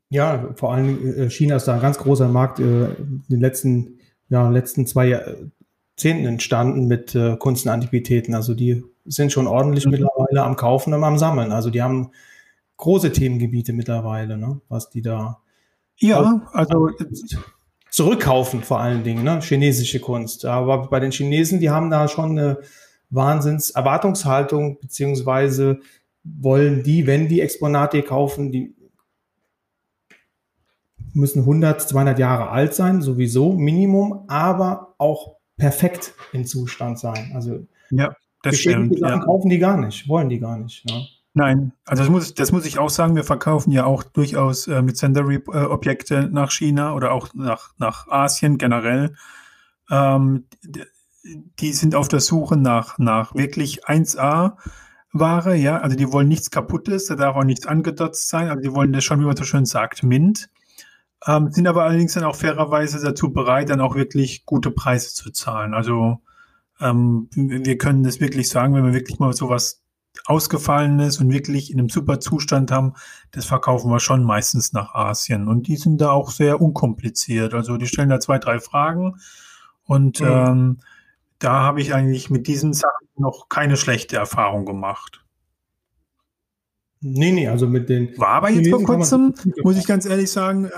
Ja, 0.08 0.52
vor 0.56 0.72
allem 0.72 1.18
äh, 1.18 1.30
China 1.30 1.56
ist 1.56 1.68
da 1.68 1.74
ein 1.74 1.80
ganz 1.80 1.98
großer 1.98 2.28
Markt 2.28 2.58
äh, 2.58 2.94
in 2.94 3.24
den 3.28 3.40
letzten, 3.40 4.00
ja, 4.28 4.48
letzten 4.48 4.86
zwei 4.86 5.08
Jahrzehnten 5.08 6.26
entstanden 6.26 6.86
mit 6.86 7.14
äh, 7.14 7.36
Kunst 7.36 7.66
und 7.66 7.72
Antiquitäten. 7.72 8.34
Also 8.34 8.54
die 8.54 8.84
sind 9.04 9.32
schon 9.32 9.46
ordentlich 9.46 9.84
mhm. 9.84 9.92
mittlerweile 9.92 10.42
am 10.42 10.56
Kaufen 10.56 10.94
und 10.94 11.04
am 11.04 11.18
Sammeln. 11.18 11.52
Also 11.52 11.70
die 11.70 11.82
haben 11.82 12.10
große 12.76 13.12
Themengebiete 13.12 13.72
mittlerweile, 13.72 14.38
ne, 14.38 14.60
was 14.68 14.90
die 14.90 15.02
da 15.02 15.39
ja, 16.00 16.42
also 16.52 16.90
zurückkaufen 17.90 18.62
vor 18.62 18.80
allen 18.80 19.04
Dingen, 19.04 19.24
ne, 19.24 19.40
chinesische 19.40 20.00
Kunst. 20.00 20.44
Aber 20.44 20.88
bei 20.88 21.00
den 21.00 21.12
Chinesen, 21.12 21.60
die 21.60 21.70
haben 21.70 21.90
da 21.90 22.08
schon 22.08 22.38
eine 22.38 22.58
Wahnsinns 23.10 23.70
Erwartungshaltung, 23.70 24.78
beziehungsweise 24.80 25.80
wollen 26.22 26.82
die, 26.82 27.06
wenn 27.06 27.28
die 27.28 27.40
Exponate 27.40 28.02
kaufen, 28.02 28.52
die 28.52 28.74
müssen 31.12 31.40
100, 31.40 31.80
200 31.82 32.18
Jahre 32.18 32.50
alt 32.50 32.74
sein, 32.74 33.02
sowieso 33.02 33.52
Minimum, 33.52 34.24
aber 34.28 34.94
auch 34.98 35.36
perfekt 35.56 36.14
in 36.32 36.44
Zustand 36.44 36.98
sein. 36.98 37.32
Also 37.34 37.66
ja, 37.90 38.14
das 38.42 38.58
stimmt. 38.58 38.98
Ja. 38.98 39.18
kaufen 39.18 39.50
die 39.50 39.58
gar 39.58 39.76
nicht, 39.76 40.08
wollen 40.08 40.28
die 40.28 40.38
gar 40.38 40.56
nicht. 40.56 40.86
Ne? 40.86 41.06
Nein, 41.32 41.72
also 41.84 42.02
das 42.02 42.10
muss, 42.10 42.34
das 42.34 42.50
muss 42.50 42.66
ich 42.66 42.78
auch 42.78 42.90
sagen, 42.90 43.14
wir 43.14 43.22
verkaufen 43.22 43.70
ja 43.70 43.84
auch 43.84 44.02
durchaus 44.02 44.66
äh, 44.66 44.82
mit 44.82 44.96
Sender-Objekte 44.96 46.16
äh, 46.16 46.28
nach 46.28 46.50
China 46.50 46.92
oder 46.94 47.12
auch 47.12 47.28
nach, 47.34 47.70
nach 47.78 48.08
Asien 48.08 48.58
generell. 48.58 49.14
Ähm, 49.90 50.46
die 51.22 51.72
sind 51.72 51.94
auf 51.94 52.08
der 52.08 52.20
Suche 52.20 52.56
nach, 52.56 52.98
nach 52.98 53.34
wirklich 53.34 53.86
1A 53.86 54.56
Ware, 55.12 55.56
ja, 55.56 55.78
also 55.78 55.96
die 55.96 56.12
wollen 56.12 56.28
nichts 56.28 56.50
kaputtes, 56.50 57.06
da 57.06 57.16
darf 57.16 57.36
auch 57.36 57.44
nichts 57.44 57.66
angedotzt 57.66 58.28
sein, 58.28 58.48
also 58.48 58.62
die 58.62 58.72
wollen 58.72 58.92
das 58.92 59.04
schon, 59.04 59.20
wie 59.20 59.24
man 59.24 59.36
so 59.36 59.44
schön 59.44 59.66
sagt, 59.66 60.02
mint. 60.02 60.50
Ähm, 61.26 61.50
sind 61.50 61.66
aber 61.66 61.84
allerdings 61.84 62.14
dann 62.14 62.24
auch 62.24 62.36
fairerweise 62.36 63.00
dazu 63.02 63.32
bereit, 63.32 63.68
dann 63.70 63.80
auch 63.80 63.94
wirklich 63.94 64.46
gute 64.46 64.70
Preise 64.70 65.12
zu 65.12 65.30
zahlen. 65.30 65.74
Also 65.74 66.20
ähm, 66.80 67.28
wir 67.34 67.76
können 67.76 68.04
das 68.04 68.20
wirklich 68.20 68.48
sagen, 68.48 68.74
wenn 68.74 68.84
wir 68.84 68.94
wirklich 68.94 69.18
mal 69.18 69.32
sowas 69.32 69.79
Ausgefallenes 70.24 71.18
und 71.18 71.30
wirklich 71.30 71.70
in 71.70 71.78
einem 71.78 71.88
super 71.88 72.20
Zustand 72.20 72.70
haben, 72.70 72.94
das 73.30 73.46
verkaufen 73.46 73.90
wir 73.90 74.00
schon 74.00 74.24
meistens 74.24 74.72
nach 74.72 74.94
Asien. 74.94 75.48
Und 75.48 75.66
die 75.66 75.76
sind 75.76 76.00
da 76.00 76.10
auch 76.10 76.30
sehr 76.30 76.60
unkompliziert. 76.60 77.54
Also 77.54 77.76
die 77.76 77.86
stellen 77.86 78.08
da 78.08 78.20
zwei, 78.20 78.38
drei 78.38 78.60
Fragen 78.60 79.16
und 79.84 80.20
mhm. 80.20 80.26
ähm, 80.26 80.78
da 81.38 81.60
habe 81.60 81.80
ich 81.80 81.94
eigentlich 81.94 82.30
mit 82.30 82.46
diesen 82.46 82.74
Sachen 82.74 83.08
noch 83.16 83.48
keine 83.48 83.76
schlechte 83.76 84.16
Erfahrung 84.16 84.66
gemacht. 84.66 85.24
Nee, 87.00 87.32
nee, 87.32 87.48
also 87.48 87.66
mit 87.66 87.88
den. 87.88 88.16
War 88.18 88.28
aber 88.28 88.50
jetzt 88.50 88.68
vor 88.68 88.84
kurzem, 88.84 89.34
muss 89.62 89.78
ich 89.78 89.86
ganz 89.86 90.04
ehrlich 90.04 90.30
sagen. 90.30 90.70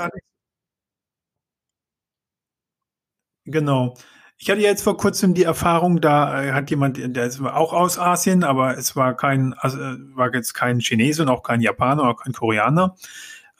Genau. 3.44 3.96
Ich 4.42 4.50
hatte 4.50 4.60
jetzt 4.60 4.82
vor 4.82 4.96
kurzem 4.96 5.34
die 5.34 5.44
Erfahrung, 5.44 6.00
da 6.00 6.42
äh, 6.42 6.50
hat 6.50 6.68
jemand, 6.68 6.98
der 6.98 7.26
ist 7.26 7.40
auch 7.40 7.72
aus 7.72 7.96
Asien, 7.96 8.42
aber 8.42 8.76
es 8.76 8.96
war 8.96 9.14
kein, 9.14 9.52
also 9.52 9.78
äh, 9.78 9.96
war 10.16 10.34
jetzt 10.34 10.52
kein 10.52 10.80
Chinese 10.80 11.22
und 11.22 11.28
auch 11.28 11.44
kein 11.44 11.60
Japaner 11.60 12.02
oder 12.02 12.16
kein 12.16 12.32
Koreaner. 12.32 12.96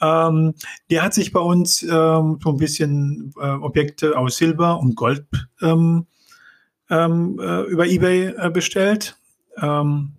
Ähm, 0.01 0.55
der 0.91 1.05
hat 1.05 1.15
sich 1.15 1.31
bei 1.31 1.39
uns 1.39 1.85
ähm, 1.85 2.41
so 2.43 2.51
ein 2.51 2.57
bisschen 2.57 3.33
äh, 3.41 3.51
Objekte 3.51 4.19
aus 4.19 4.39
Silber 4.39 4.81
und 4.81 4.97
Gold 4.97 5.25
ähm, 5.61 6.09
ähm, 6.91 7.39
äh, 7.41 7.61
über 7.61 7.87
eBay 7.87 8.35
äh, 8.37 8.51
bestellt. 8.51 9.17
Ähm, 9.59 10.15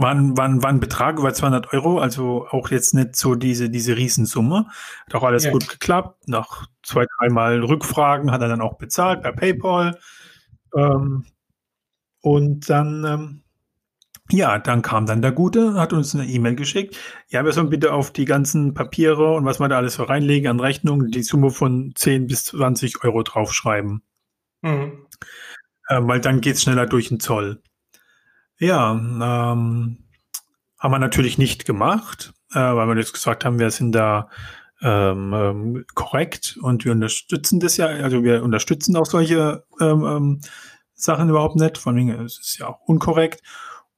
war, 0.00 0.10
ein, 0.10 0.36
war, 0.36 0.46
ein, 0.46 0.62
war 0.62 0.70
ein 0.70 0.80
Betrag 0.80 1.18
über 1.18 1.32
200 1.32 1.72
Euro, 1.72 1.98
also 1.98 2.46
auch 2.48 2.70
jetzt 2.70 2.94
nicht 2.94 3.16
so 3.16 3.34
diese, 3.34 3.68
diese 3.68 3.96
Riesensumme. 3.96 4.66
Hat 5.06 5.14
auch 5.14 5.22
alles 5.22 5.44
ja. 5.44 5.50
gut 5.50 5.68
geklappt. 5.68 6.28
Nach 6.28 6.66
zwei, 6.82 7.06
dreimal 7.18 7.62
Rückfragen 7.62 8.30
hat 8.30 8.40
er 8.40 8.48
dann 8.48 8.62
auch 8.62 8.78
bezahlt 8.78 9.22
per 9.22 9.32
PayPal. 9.32 9.98
Ähm, 10.74 11.26
und 12.22 12.70
dann, 12.70 13.04
ähm, 13.04 13.42
ja, 14.30 14.58
dann 14.58 14.82
kam 14.82 15.06
dann 15.06 15.22
der 15.22 15.32
Gute, 15.32 15.74
hat 15.74 15.92
uns 15.92 16.14
eine 16.14 16.26
E-Mail 16.26 16.54
geschickt. 16.54 16.96
Ja, 17.28 17.44
wir 17.44 17.52
sollen 17.52 17.70
bitte 17.70 17.92
auf 17.92 18.10
die 18.10 18.24
ganzen 18.24 18.74
Papiere 18.74 19.34
und 19.34 19.44
was 19.44 19.60
wir 19.60 19.68
da 19.68 19.76
alles 19.76 19.94
so 19.94 20.04
reinlegen 20.04 20.48
an 20.48 20.60
Rechnungen, 20.60 21.10
die 21.10 21.22
Summe 21.22 21.50
von 21.50 21.92
10 21.94 22.26
bis 22.26 22.44
20 22.44 23.04
Euro 23.04 23.22
draufschreiben. 23.22 24.02
Mhm. 24.62 25.06
Äh, 25.88 26.00
weil 26.02 26.20
dann 26.20 26.40
geht 26.40 26.54
es 26.54 26.62
schneller 26.62 26.86
durch 26.86 27.08
den 27.08 27.20
Zoll. 27.20 27.60
Ja, 28.60 28.92
ähm, 28.92 29.96
haben 30.78 30.92
wir 30.92 30.98
natürlich 30.98 31.38
nicht 31.38 31.64
gemacht, 31.64 32.34
äh, 32.52 32.58
weil 32.58 32.88
wir 32.88 32.96
jetzt 32.96 33.14
gesagt 33.14 33.46
haben, 33.46 33.58
wir 33.58 33.70
sind 33.70 33.92
da 33.92 34.28
ähm, 34.82 35.32
ähm, 35.34 35.84
korrekt 35.94 36.58
und 36.60 36.84
wir 36.84 36.92
unterstützen 36.92 37.58
das 37.58 37.78
ja, 37.78 37.86
also 37.86 38.22
wir 38.22 38.42
unterstützen 38.42 38.96
auch 38.96 39.06
solche 39.06 39.64
ähm, 39.80 40.04
ähm, 40.04 40.40
Sachen 40.94 41.30
überhaupt 41.30 41.56
nicht, 41.56 41.78
von 41.78 41.96
wegen, 41.96 42.10
es 42.10 42.38
ist 42.38 42.58
ja 42.58 42.68
auch 42.68 42.80
unkorrekt. 42.82 43.42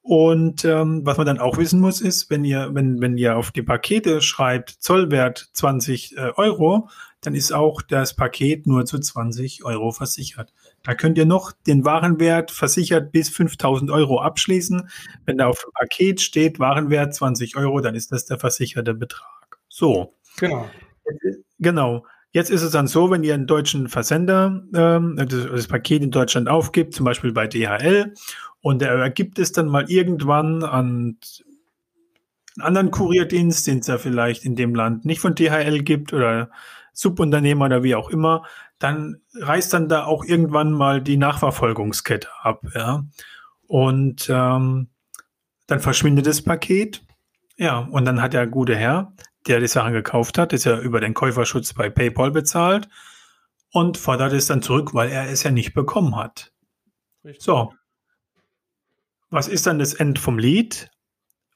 Und 0.00 0.64
ähm, 0.64 1.02
was 1.04 1.16
man 1.16 1.26
dann 1.26 1.40
auch 1.40 1.58
wissen 1.58 1.80
muss, 1.80 2.00
ist, 2.00 2.30
wenn 2.30 2.44
ihr, 2.44 2.70
wenn, 2.72 3.00
wenn 3.00 3.16
ihr 3.16 3.36
auf 3.36 3.50
die 3.50 3.62
Pakete 3.62 4.20
schreibt, 4.20 4.70
Zollwert 4.70 5.48
20 5.54 6.16
äh, 6.16 6.32
Euro, 6.36 6.88
dann 7.20 7.34
ist 7.34 7.52
auch 7.52 7.82
das 7.82 8.14
Paket 8.14 8.66
nur 8.66 8.84
zu 8.84 9.00
20 9.00 9.64
Euro 9.64 9.90
versichert. 9.90 10.52
Da 10.82 10.94
könnt 10.94 11.18
ihr 11.18 11.26
noch 11.26 11.52
den 11.52 11.84
Warenwert 11.84 12.50
versichert 12.50 13.12
bis 13.12 13.28
5000 13.28 13.90
Euro 13.90 14.20
abschließen. 14.20 14.88
Wenn 15.24 15.38
da 15.38 15.46
auf 15.46 15.60
dem 15.60 15.72
Paket 15.72 16.20
steht 16.20 16.58
Warenwert 16.58 17.14
20 17.14 17.56
Euro, 17.56 17.80
dann 17.80 17.94
ist 17.94 18.12
das 18.12 18.26
der 18.26 18.38
versicherte 18.38 18.94
Betrag. 18.94 19.58
So. 19.68 20.14
Genau. 20.38 20.68
Genau. 21.58 22.06
Jetzt 22.32 22.50
ist 22.50 22.62
es 22.62 22.72
dann 22.72 22.86
so, 22.86 23.10
wenn 23.10 23.24
ihr 23.24 23.34
einen 23.34 23.46
deutschen 23.46 23.88
Versender 23.88 24.62
ähm, 24.74 25.16
das, 25.16 25.46
das, 25.46 25.66
Paket 25.66 26.02
in 26.02 26.10
Deutschland 26.10 26.48
aufgibt, 26.48 26.94
zum 26.94 27.04
Beispiel 27.04 27.32
bei 27.32 27.46
DHL, 27.46 28.14
und 28.62 28.80
er 28.80 28.94
ergibt 28.94 29.38
es 29.38 29.52
dann 29.52 29.66
mal 29.66 29.90
irgendwann 29.90 30.64
an 30.64 31.18
einen 32.56 32.66
anderen 32.66 32.90
Kurierdienst, 32.90 33.66
den 33.66 33.78
es 33.78 33.86
ja 33.86 33.98
vielleicht 33.98 34.44
in 34.44 34.56
dem 34.56 34.74
Land 34.74 35.04
nicht 35.04 35.20
von 35.20 35.34
DHL 35.34 35.82
gibt 35.82 36.12
oder 36.12 36.50
Subunternehmer 36.92 37.66
oder 37.66 37.82
wie 37.82 37.94
auch 37.94 38.10
immer, 38.10 38.44
dann 38.78 39.22
reißt 39.34 39.72
dann 39.72 39.88
da 39.88 40.04
auch 40.04 40.24
irgendwann 40.24 40.72
mal 40.72 41.00
die 41.00 41.16
Nachverfolgungskette 41.16 42.28
ab, 42.42 42.62
ja. 42.74 43.04
Und 43.66 44.28
ähm, 44.28 44.88
dann 45.66 45.80
verschwindet 45.80 46.26
das 46.26 46.42
Paket, 46.42 47.02
ja, 47.56 47.78
und 47.78 48.04
dann 48.04 48.20
hat 48.20 48.34
der 48.34 48.46
gute 48.46 48.76
Herr, 48.76 49.12
der 49.46 49.60
die 49.60 49.68
Sachen 49.68 49.92
gekauft 49.92 50.38
hat, 50.38 50.52
ist 50.52 50.64
ja 50.64 50.78
über 50.78 51.00
den 51.00 51.14
Käuferschutz 51.14 51.72
bei 51.72 51.90
PayPal 51.90 52.30
bezahlt 52.30 52.88
und 53.70 53.96
fordert 53.96 54.32
es 54.32 54.46
dann 54.46 54.62
zurück, 54.62 54.94
weil 54.94 55.10
er 55.10 55.30
es 55.30 55.42
ja 55.42 55.50
nicht 55.50 55.74
bekommen 55.74 56.16
hat. 56.16 56.52
Richtig. 57.24 57.42
So. 57.42 57.72
Was 59.30 59.48
ist 59.48 59.66
dann 59.66 59.78
das 59.78 59.94
End 59.94 60.18
vom 60.18 60.38
Lied? 60.38 60.90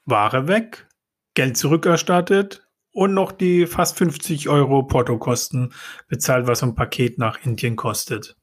Ware 0.05 0.47
weg, 0.47 0.87
Geld 1.33 1.57
zurückerstattet, 1.57 2.66
und 2.97 3.13
noch 3.13 3.31
die 3.31 3.67
fast 3.67 3.95
50 3.99 4.49
Euro 4.49 4.81
Portokosten 4.81 5.71
bezahlt, 6.07 6.47
was 6.47 6.63
ein 6.63 6.73
Paket 6.73 7.19
nach 7.19 7.45
Indien 7.45 7.75
kostet. 7.75 8.35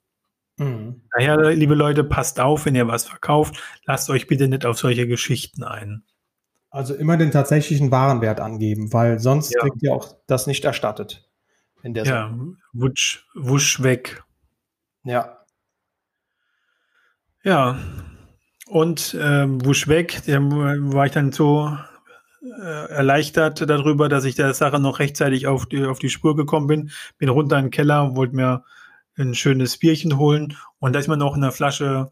Mhm. 0.59 1.03
Daher, 1.11 1.51
liebe 1.51 1.75
Leute, 1.75 2.05
passt 2.05 2.39
auf, 2.39 2.65
wenn 2.65 2.77
ihr 2.77 2.87
was 2.87 3.05
verkauft, 3.05 3.61
lasst 3.85 4.09
euch 4.11 4.29
bitte 4.29 4.47
nicht 4.47 4.65
auf 4.65 4.79
solche 4.79 5.09
Geschichten 5.09 5.65
ein. 5.65 6.05
Also 6.71 6.95
immer 6.95 7.17
den 7.17 7.33
tatsächlichen 7.33 7.91
Warenwert 7.91 8.39
angeben, 8.39 8.93
weil 8.93 9.19
sonst 9.19 9.53
ja. 9.53 9.61
kriegt 9.61 9.83
ihr 9.83 9.93
auch 9.93 10.15
das 10.29 10.47
nicht 10.47 10.65
erstattet. 10.65 11.29
In 11.83 11.93
der 11.93 12.05
ja, 12.05 12.39
wusch, 12.73 13.27
wusch 13.35 13.83
weg. 13.83 14.23
Ja. 15.03 15.45
Ja. 17.43 17.77
Und 18.69 19.17
ähm, 19.21 19.65
wusch 19.65 19.89
weg, 19.89 20.23
da 20.29 20.39
war 20.41 21.07
ich 21.07 21.13
dann 21.13 21.33
so 21.33 21.77
äh, 21.77 21.94
erleichtert 22.51 23.69
darüber, 23.69 24.09
dass 24.09 24.25
ich 24.25 24.35
der 24.35 24.55
Sache 24.55 24.79
noch 24.79 24.99
rechtzeitig 24.99 25.47
auf 25.47 25.67
die, 25.67 25.85
auf 25.85 25.99
die 25.99 26.11
Spur 26.11 26.37
gekommen 26.37 26.67
bin. 26.67 26.91
Bin 27.19 27.29
runter 27.29 27.59
in 27.59 27.67
den 27.67 27.71
Keller, 27.71 28.17
wollte 28.17 28.37
mir 28.37 28.65
ein 29.17 29.35
schönes 29.35 29.79
Bierchen 29.79 30.19
holen 30.19 30.57
und 30.79 30.93
da 30.93 30.99
ist 30.99 31.09
mir 31.09 31.17
noch 31.17 31.37
eine 31.37 31.53
Flasche 31.53 32.11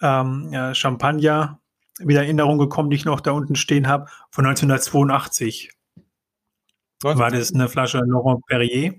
ähm, 0.00 0.48
ja, 0.52 0.74
Champagner 0.74 1.60
wieder 1.98 2.22
in 2.22 2.26
Erinnerung 2.26 2.58
gekommen, 2.58 2.90
die 2.90 2.96
ich 2.96 3.04
noch 3.04 3.20
da 3.20 3.32
unten 3.32 3.56
stehen 3.56 3.86
habe, 3.86 4.06
von 4.30 4.46
1982. 4.46 5.72
Was? 7.02 7.18
War 7.18 7.30
das 7.30 7.54
eine 7.54 7.68
Flasche 7.68 8.00
Laurent 8.04 8.44
Perrier? 8.46 8.94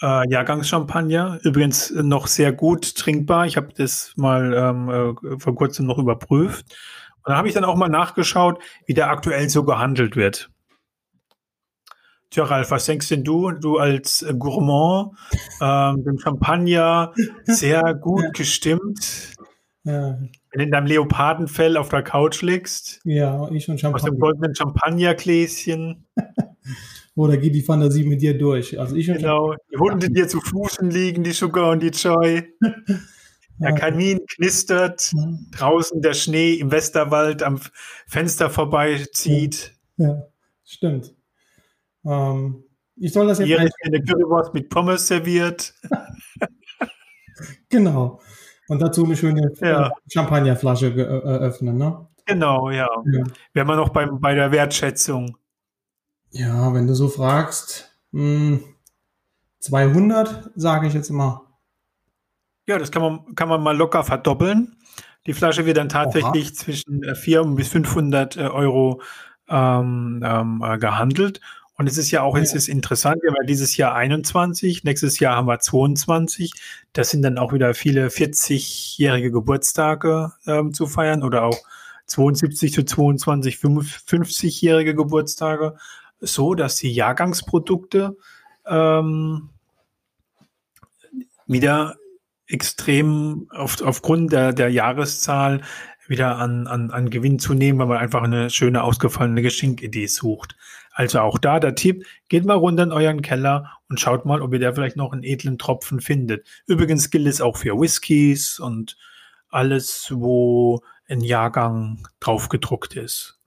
Äh, 0.00 0.30
Jahrgangschampagner, 0.30 1.40
übrigens 1.42 1.90
noch 1.90 2.26
sehr 2.26 2.52
gut 2.52 2.94
trinkbar. 2.96 3.46
Ich 3.46 3.56
habe 3.56 3.72
das 3.76 4.12
mal 4.16 4.54
ähm, 4.54 4.88
äh, 4.88 5.38
vor 5.38 5.54
kurzem 5.54 5.86
noch 5.86 5.98
überprüft. 5.98 6.74
Und 7.24 7.32
da 7.32 7.36
habe 7.36 7.48
ich 7.48 7.54
dann 7.54 7.64
auch 7.64 7.76
mal 7.76 7.88
nachgeschaut, 7.88 8.60
wie 8.86 8.94
der 8.94 9.10
aktuell 9.10 9.48
so 9.48 9.64
gehandelt 9.64 10.16
wird. 10.16 10.50
Tja, 12.30 12.44
Ralf, 12.44 12.70
was 12.70 12.86
denkst 12.86 13.10
denn 13.10 13.24
du, 13.24 13.50
du 13.50 13.76
als 13.76 14.24
Gourmand, 14.38 15.12
ähm, 15.60 16.02
dem 16.02 16.18
Champagner 16.18 17.12
sehr 17.44 17.94
gut 18.00 18.22
ja. 18.22 18.30
gestimmt, 18.30 19.34
ja. 19.84 20.18
wenn 20.18 20.58
du 20.58 20.64
in 20.64 20.70
deinem 20.70 20.86
Leopardenfell 20.86 21.76
auf 21.76 21.90
der 21.90 22.02
Couch 22.02 22.40
liegst? 22.40 23.00
Ja, 23.04 23.50
ich 23.50 23.68
und 23.68 23.78
Champagner. 23.78 24.02
Aus 24.02 24.10
dem 24.10 24.18
goldenen 24.18 24.54
Champagnergläschen. 24.54 26.06
Oder 27.14 27.36
geht 27.36 27.54
die 27.54 27.60
Fantasie 27.60 28.04
mit 28.04 28.22
dir 28.22 28.36
durch? 28.36 28.80
Also 28.80 28.96
ich 28.96 29.08
genau, 29.08 29.54
die 29.70 29.76
Hunde 29.76 30.08
dir 30.08 30.26
zu 30.26 30.40
Fußen 30.40 30.90
liegen, 30.90 31.22
die 31.22 31.32
Sugar 31.32 31.70
und 31.70 31.82
die 31.82 31.88
Joy. 31.88 32.54
Der 33.58 33.74
Kamin 33.74 34.20
knistert, 34.26 35.12
ja. 35.12 35.28
draußen 35.52 36.02
der 36.02 36.14
Schnee 36.14 36.54
im 36.54 36.70
Westerwald 36.72 37.42
am 37.42 37.60
Fenster 38.06 38.50
vorbeizieht. 38.50 39.74
Ja, 39.96 40.08
ja 40.08 40.22
stimmt. 40.64 41.14
Ähm, 42.04 42.64
ich 42.96 43.12
soll 43.12 43.26
das 43.26 43.38
jetzt. 43.38 43.48
Hier 43.48 43.62
ist 43.62 43.74
eine 43.84 44.02
Currywurst 44.02 44.54
mit 44.54 44.68
Pommes 44.68 45.06
serviert. 45.06 45.74
genau. 47.68 48.20
Und 48.68 48.80
dazu 48.80 49.04
eine 49.04 49.16
schöne 49.16 49.52
ja. 49.60 49.90
Champagnerflasche 50.10 50.88
äh, 50.88 51.00
öffnen, 51.00 51.76
ne? 51.76 52.08
Genau, 52.26 52.70
ja. 52.70 52.88
ja. 53.12 53.24
Wären 53.52 53.68
wir 53.68 53.76
noch 53.76 53.90
beim, 53.90 54.20
bei 54.20 54.34
der 54.34 54.52
Wertschätzung. 54.52 55.36
Ja, 56.30 56.72
wenn 56.72 56.86
du 56.86 56.94
so 56.94 57.08
fragst, 57.08 57.94
mh, 58.12 58.22
hm, 58.22 58.64
200, 59.58 60.50
sage 60.54 60.86
ich 60.86 60.94
jetzt 60.94 61.10
immer. 61.10 61.51
Ja, 62.66 62.78
das 62.78 62.90
kann 62.90 63.02
man, 63.02 63.34
kann 63.34 63.48
man 63.48 63.62
mal 63.62 63.76
locker 63.76 64.04
verdoppeln. 64.04 64.76
Die 65.26 65.34
Flasche 65.34 65.66
wird 65.66 65.76
dann 65.76 65.88
tatsächlich 65.88 66.46
Oha. 66.46 66.54
zwischen 66.54 67.14
400 67.14 67.52
äh, 67.52 67.56
bis 67.56 67.68
500 67.68 68.36
äh, 68.36 68.40
Euro 68.42 69.02
ähm, 69.48 70.22
ähm, 70.24 70.62
äh, 70.64 70.78
gehandelt. 70.78 71.40
Und 71.78 71.88
es 71.88 71.96
ist 71.96 72.10
ja 72.10 72.22
auch, 72.22 72.36
es 72.36 72.54
ist 72.54 72.68
interessant, 72.68 73.22
wir 73.22 73.30
haben 73.30 73.46
dieses 73.46 73.76
Jahr 73.76 73.94
21, 73.94 74.84
nächstes 74.84 75.18
Jahr 75.18 75.36
haben 75.36 75.48
wir 75.48 75.58
22. 75.58 76.52
Das 76.92 77.10
sind 77.10 77.22
dann 77.22 77.38
auch 77.38 77.52
wieder 77.52 77.74
viele 77.74 78.08
40-jährige 78.08 79.32
Geburtstage 79.32 80.32
ähm, 80.46 80.74
zu 80.74 80.86
feiern 80.86 81.22
oder 81.22 81.44
auch 81.44 81.58
72 82.06 82.72
zu 82.72 82.84
22 82.84 83.56
50-jährige 83.56 84.94
Geburtstage, 84.94 85.76
so 86.20 86.54
dass 86.54 86.76
die 86.76 86.92
Jahrgangsprodukte 86.92 88.16
ähm, 88.66 89.48
wieder 91.46 91.96
extrem 92.46 93.48
auf, 93.50 93.80
aufgrund 93.82 94.32
der, 94.32 94.52
der 94.52 94.70
Jahreszahl 94.70 95.62
wieder 96.08 96.36
an, 96.36 96.66
an, 96.66 96.90
an 96.90 97.10
Gewinn 97.10 97.38
zu 97.38 97.54
nehmen, 97.54 97.78
weil 97.78 97.86
man 97.86 97.98
einfach 97.98 98.22
eine 98.22 98.50
schöne, 98.50 98.82
ausgefallene 98.82 99.42
Geschenkidee 99.42 100.06
sucht. 100.06 100.56
Also 100.92 101.20
auch 101.20 101.38
da 101.38 101.58
der 101.58 101.74
Tipp, 101.74 102.04
geht 102.28 102.44
mal 102.44 102.54
runter 102.54 102.82
in 102.82 102.92
euren 102.92 103.22
Keller 103.22 103.72
und 103.88 103.98
schaut 103.98 104.26
mal, 104.26 104.42
ob 104.42 104.52
ihr 104.52 104.60
da 104.60 104.72
vielleicht 104.72 104.96
noch 104.96 105.12
einen 105.12 105.22
edlen 105.22 105.58
Tropfen 105.58 106.00
findet. 106.00 106.46
Übrigens 106.66 107.10
gilt 107.10 107.26
es 107.26 107.40
auch 107.40 107.56
für 107.56 107.78
Whiskys 107.80 108.58
und 108.58 108.98
alles, 109.48 110.12
wo 110.14 110.82
ein 111.08 111.20
Jahrgang 111.20 112.06
drauf 112.20 112.48
gedruckt 112.48 112.94
ist. 112.94 113.38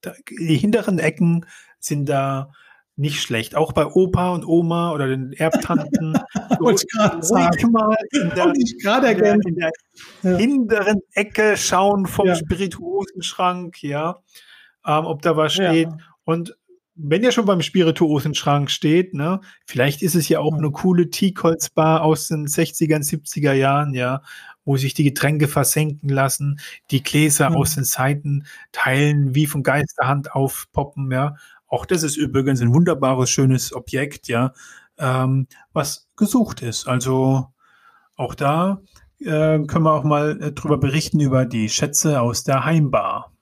Da, 0.00 0.12
die 0.30 0.56
hinteren 0.56 0.98
Ecken 0.98 1.46
sind 1.78 2.08
da 2.08 2.52
nicht 2.96 3.20
schlecht. 3.20 3.56
Auch 3.56 3.72
bei 3.72 3.86
Opa 3.86 4.30
und 4.30 4.46
Oma 4.46 4.92
oder 4.92 5.08
den 5.08 5.32
Erbtanten. 5.32 6.14
Wollte 6.60 6.84
ich 6.84 6.92
gerade 6.92 7.22
sagen. 7.22 7.72
mal 7.72 7.96
in 8.12 8.30
der, 8.30 8.52
in 8.54 9.18
der, 9.18 9.34
in 9.34 9.54
der 9.56 9.70
ja. 10.22 10.36
hinteren 10.36 11.00
Ecke 11.12 11.56
schauen 11.56 12.06
vom 12.06 12.26
ja. 12.26 12.36
Spirituosenschrank, 12.36 13.82
ja, 13.82 14.18
ähm, 14.86 15.06
ob 15.06 15.22
da 15.22 15.36
was 15.36 15.54
steht. 15.54 15.88
Ja. 15.88 15.96
Und 16.24 16.56
wenn 16.96 17.24
ihr 17.24 17.32
schon 17.32 17.46
beim 17.46 17.60
Spirituosenschrank 17.60 18.70
steht, 18.70 19.14
ne, 19.14 19.40
vielleicht 19.66 20.02
ist 20.02 20.14
es 20.14 20.28
ja 20.28 20.38
auch 20.38 20.54
eine 20.54 20.70
coole 20.70 21.10
Teakholzbar 21.10 22.02
aus 22.02 22.28
den 22.28 22.46
60er, 22.46 22.98
70er 22.98 23.52
Jahren, 23.52 23.94
ja, 23.94 24.22
wo 24.64 24.76
sich 24.76 24.94
die 24.94 25.04
Getränke 25.04 25.48
versenken 25.48 26.08
lassen, 26.08 26.60
die 26.90 27.02
Gläser 27.02 27.50
mhm. 27.50 27.56
aus 27.56 27.74
den 27.74 27.84
Seiten 27.84 28.46
teilen, 28.72 29.34
wie 29.34 29.46
von 29.46 29.62
Geisterhand 29.62 30.32
aufpoppen, 30.32 31.10
ja. 31.10 31.34
Auch 31.74 31.86
das 31.86 32.04
ist 32.04 32.16
übrigens 32.16 32.60
ein 32.60 32.72
wunderbares, 32.72 33.30
schönes 33.30 33.74
Objekt, 33.74 34.28
ja, 34.28 34.52
ähm, 34.96 35.48
was 35.72 36.06
gesucht 36.14 36.62
ist. 36.62 36.86
Also 36.86 37.48
auch 38.14 38.36
da 38.36 38.80
äh, 39.18 39.58
können 39.58 39.82
wir 39.82 39.92
auch 39.92 40.04
mal 40.04 40.40
äh, 40.40 40.52
drüber 40.52 40.78
berichten 40.78 41.18
über 41.18 41.46
die 41.46 41.68
Schätze 41.68 42.20
aus 42.20 42.44
der 42.44 42.64
Heimbar. 42.64 43.32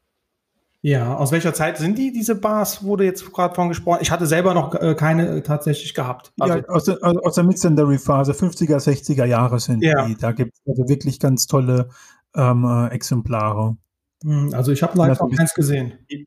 Ja, 0.81 1.15
aus 1.15 1.31
welcher 1.31 1.53
Zeit 1.53 1.77
sind 1.77 1.99
die, 1.99 2.11
diese 2.11 2.35
Bars, 2.35 2.83
wurde 2.83 3.05
jetzt 3.05 3.31
gerade 3.35 3.55
von 3.55 3.69
gesprochen? 3.69 3.99
Ich 4.01 4.11
hatte 4.11 4.25
selber 4.25 4.55
noch 4.55 4.75
äh, 4.77 4.95
keine 4.95 5.29
äh, 5.29 5.43
tatsächlich 5.43 5.93
gehabt. 5.93 6.33
Also, 6.41 6.57
ja, 6.57 6.69
aus 6.69 6.85
der, 6.85 6.99
aus 7.03 7.35
der 7.35 7.45
Mid-Century-Phase, 7.45 8.33
50er, 8.33 8.79
60er 8.79 9.27
Jahre 9.27 9.61
sind 9.61 9.85
ja. 9.85 10.07
die. 10.07 10.17
Da 10.17 10.33
gibt 10.33 10.55
es 10.55 10.61
also 10.67 10.89
wirklich 10.89 11.21
ganz 11.21 11.47
tolle 11.47 11.91
ähm, 12.35 12.65
äh, 12.65 12.95
Exemplare. 12.95 13.77
Hm, 14.25 14.55
also 14.55 14.73
ich 14.73 14.83
habe 14.83 14.97
leider 14.97 15.23
noch 15.23 15.37
keins 15.37 15.53
gesehen. 15.53 15.99
Die, 16.11 16.27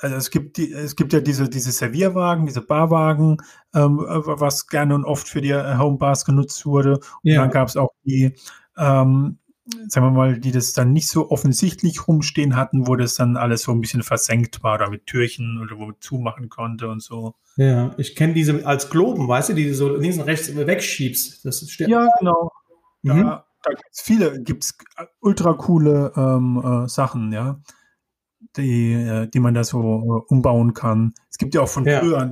also 0.00 0.16
es 0.16 0.30
gibt 0.30 0.56
die, 0.56 0.72
es 0.72 0.96
gibt 0.96 1.12
ja 1.12 1.20
diese, 1.20 1.48
diese 1.48 1.72
Servierwagen, 1.72 2.46
diese 2.46 2.62
Barwagen, 2.62 3.38
ähm, 3.74 3.98
was 3.98 4.66
gerne 4.68 4.94
und 4.94 5.04
oft 5.04 5.28
für 5.28 5.40
die 5.40 5.50
äh, 5.50 5.76
Homebars 5.76 6.24
genutzt 6.24 6.64
wurde. 6.64 6.94
Und 6.94 7.02
ja. 7.22 7.40
dann 7.40 7.50
gab 7.50 7.68
es 7.68 7.76
auch 7.76 7.92
die 8.04 8.34
ähm, 8.76 9.38
sagen 9.88 10.06
wir 10.06 10.10
mal, 10.10 10.38
die 10.38 10.52
das 10.52 10.72
dann 10.72 10.92
nicht 10.92 11.08
so 11.08 11.30
offensichtlich 11.30 12.06
rumstehen 12.06 12.54
hatten, 12.56 12.86
wo 12.86 12.96
das 12.96 13.14
dann 13.14 13.36
alles 13.36 13.62
so 13.62 13.72
ein 13.72 13.80
bisschen 13.80 14.02
versenkt 14.02 14.62
war 14.62 14.74
oder 14.74 14.90
mit 14.90 15.06
Türchen 15.06 15.60
oder 15.62 15.78
wo 15.78 15.86
man 15.86 15.96
zumachen 16.00 16.48
konnte 16.48 16.88
und 16.88 17.02
so. 17.02 17.34
Ja, 17.56 17.94
ich 17.96 18.14
kenne 18.14 18.34
diese 18.34 18.66
als 18.66 18.90
Globen, 18.90 19.26
weißt 19.26 19.50
du, 19.50 19.54
die 19.54 19.68
du 19.68 19.74
so 19.74 19.96
links 19.96 20.18
und 20.18 20.24
rechts 20.24 20.54
wegschiebst. 20.54 21.44
Das 21.44 21.68
steht 21.70 21.88
ja, 21.88 22.08
genau. 22.18 22.50
Mhm. 23.02 23.22
Da, 23.22 23.46
da 23.62 23.70
gibt 23.70 23.88
es 23.90 24.00
viele, 24.02 24.42
gibt 24.42 24.64
es 24.64 24.76
ultra 25.20 25.54
coole 25.54 26.12
ähm, 26.16 26.84
äh, 26.84 26.88
Sachen, 26.88 27.32
ja, 27.32 27.60
die, 28.56 28.92
äh, 28.92 29.28
die 29.28 29.40
man 29.40 29.54
da 29.54 29.64
so 29.64 29.80
äh, 29.80 30.32
umbauen 30.32 30.74
kann. 30.74 31.14
Es 31.30 31.38
gibt 31.38 31.54
ja 31.54 31.62
auch 31.62 31.68
von 31.68 31.84
ja. 31.84 32.00
früher, 32.00 32.30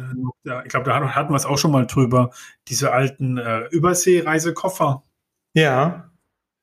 ich 0.64 0.70
glaube, 0.70 0.86
da 0.86 1.14
hatten 1.14 1.32
wir 1.32 1.36
es 1.36 1.46
auch 1.46 1.58
schon 1.58 1.72
mal 1.72 1.86
drüber, 1.86 2.30
diese 2.68 2.92
alten 2.92 3.38
äh, 3.38 3.66
Überseereisekoffer. 3.70 5.02
Ja 5.54 6.12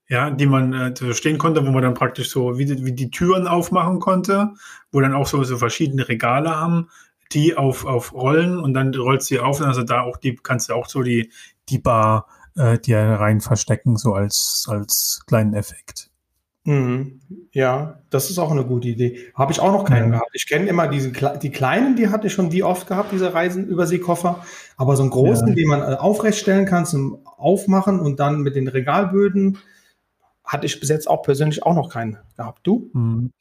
ja, 0.10 0.32
die 0.32 0.48
man 0.48 0.74
äh, 0.74 1.14
stehen 1.14 1.38
konnte, 1.38 1.66
wo 1.66 1.72
man 1.72 1.84
dann 1.84 1.94
praktisch 1.94 2.32
so 2.32 2.58
wie 2.58 2.66
die, 2.66 2.84
wie 2.84 2.94
die 2.94 3.12
Türen 3.12 3.48
aufmachen 3.48 4.00
konnte, 4.00 4.54
wo 4.92 5.00
dann 5.00 5.14
auch 5.14 5.28
so, 5.28 5.44
so 5.44 5.58
verschiedene 5.58 6.10
Regale 6.10 6.50
haben, 6.50 6.90
die 7.32 7.56
auf, 7.56 7.86
auf 7.86 8.12
Rollen 8.14 8.58
und 8.58 8.74
dann 8.74 8.94
rollst 8.94 9.30
du 9.30 9.36
die 9.36 9.40
auf 9.40 9.60
und 9.60 9.68
also 9.68 9.84
da 9.84 10.02
auch 10.02 10.18
die, 10.18 10.36
kannst 10.36 10.70
du 10.70 10.74
auch 10.74 10.88
so 10.90 11.04
die, 11.04 11.32
die 11.70 11.78
Bar 11.78 12.26
äh, 12.56 12.80
dir 12.80 13.00
rein 13.00 13.40
verstecken, 13.40 13.98
so 13.98 14.16
als, 14.16 14.66
als 14.68 15.22
kleinen 15.28 15.54
Effekt. 15.54 16.09
Mhm. 16.70 17.20
Ja, 17.52 18.00
das 18.12 18.30
ist 18.30 18.38
auch 18.38 18.52
eine 18.52 18.64
gute 18.64 18.90
Idee. 18.90 19.18
Habe 19.34 19.52
ich 19.52 19.60
auch 19.60 19.72
noch 19.72 19.86
keinen 19.86 20.12
ja. 20.12 20.20
gehabt. 20.20 20.30
Ich 20.34 20.48
kenne 20.48 20.68
immer 20.68 20.88
diese 20.88 21.12
die 21.12 21.50
kleinen, 21.50 21.96
die 21.96 22.10
hatte 22.10 22.28
ich 22.28 22.34
schon 22.34 22.52
wie 22.52 22.62
oft 22.62 22.86
gehabt, 22.86 23.12
diese 23.12 23.34
Reisenüberseekoffer. 23.34 24.44
Aber 24.78 24.96
so 24.96 25.02
einen 25.02 25.10
großen, 25.10 25.48
ja. 25.48 25.56
den 25.56 25.68
man 25.68 25.82
äh, 25.82 25.96
aufrecht 25.96 26.38
stellen 26.38 26.68
kann 26.68 26.86
zum 26.86 27.26
Aufmachen 27.26 28.00
und 28.00 28.20
dann 28.20 28.42
mit 28.42 28.56
den 28.56 28.68
Regalböden, 28.68 29.58
hatte 30.44 30.68
ich 30.68 30.80
bis 30.80 30.90
jetzt 30.90 31.10
auch 31.10 31.24
persönlich 31.24 31.64
auch 31.64 31.74
noch 31.74 31.90
keinen 31.90 32.18
gehabt. 32.38 32.60
Du? 32.68 32.92
Mhm. 32.94 33.32